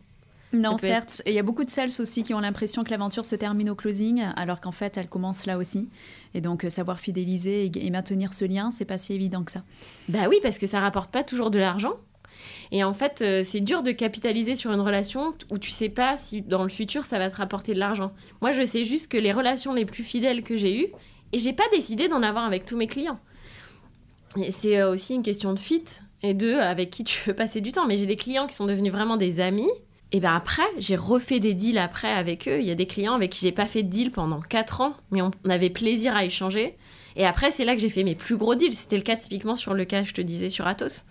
[0.54, 1.22] Non, certes.
[1.26, 3.70] Et il y a beaucoup de sales aussi qui ont l'impression que l'aventure se termine
[3.70, 5.90] au closing, alors qu'en fait, elle commence là aussi.
[6.34, 9.64] Et donc, euh, savoir fidéliser et, maintenir ce lien, c'est pas si évident que ça.
[10.10, 11.94] Bah oui, parce que ça rapporte pas toujours de l'argent.
[12.72, 16.18] Et en fait, euh, c'est dur de capitaliser sur une relation où tu sais pas
[16.18, 18.12] si dans le futur ça va te rapporter de l'argent.
[18.42, 20.88] Moi, je sais juste que les relations les plus fidèles que j'ai eues,
[21.32, 23.20] et j'ai pas décidé d'en avoir avec tous mes clients
[24.50, 25.84] c'est euh, aussi une question de fit
[26.24, 27.86] et de avec qui tu veux passer du temps.
[27.86, 29.70] Mais j'ai des clients qui sont devenus vraiment des amis.
[30.12, 32.60] Et ben après, j'ai refait des deals après avec eux.
[32.60, 34.94] Il y a des clients avec qui j'ai pas fait de deal pendant 4 ans,
[35.12, 36.78] mais on, avait plaisir à échanger.
[37.16, 38.76] Et après, c'est là que j'ai fait mes plus gros deals.
[38.76, 41.06] C'était le cas typiquement sur le cas, je te disais, sur Atos.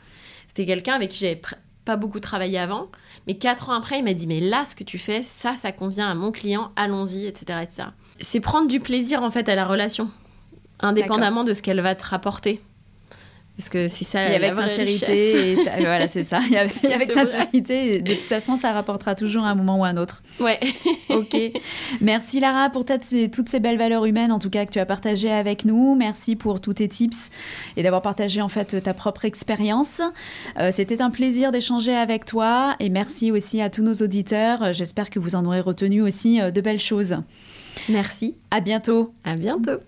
[0.46, 1.40] C'était quelqu'un avec qui j'avais
[1.84, 2.88] pas beaucoup travaillé avant.
[3.26, 5.72] Mais 4 ans après, il m'a dit, mais là, ce que tu fais, ça, ça
[5.72, 7.60] convient à mon client, allons-y, etc.
[7.62, 7.88] etc.
[8.20, 10.08] C'est prendre du plaisir, en fait, à la relation,
[10.80, 12.60] indépendamment de ce qu'elle va te rapporter.
[13.56, 14.28] Parce que c'est ça.
[14.28, 16.40] Et avec sincérité, voilà, c'est ça.
[16.50, 20.22] Et avec, sincérité, de toute façon, ça rapportera toujours un moment ou un autre.
[20.40, 20.58] Ouais.
[21.08, 21.36] ok.
[22.00, 25.30] Merci Lara pour toutes ces belles valeurs humaines, en tout cas que tu as partagées
[25.30, 25.94] avec nous.
[25.94, 27.30] Merci pour tous tes tips
[27.76, 30.02] et d'avoir partagé en fait ta propre expérience.
[30.58, 34.72] Euh, c'était un plaisir d'échanger avec toi et merci aussi à tous nos auditeurs.
[34.72, 37.16] J'espère que vous en aurez retenu aussi euh, de belles choses.
[37.88, 38.34] Merci.
[38.50, 39.14] À bientôt.
[39.24, 39.78] À bientôt.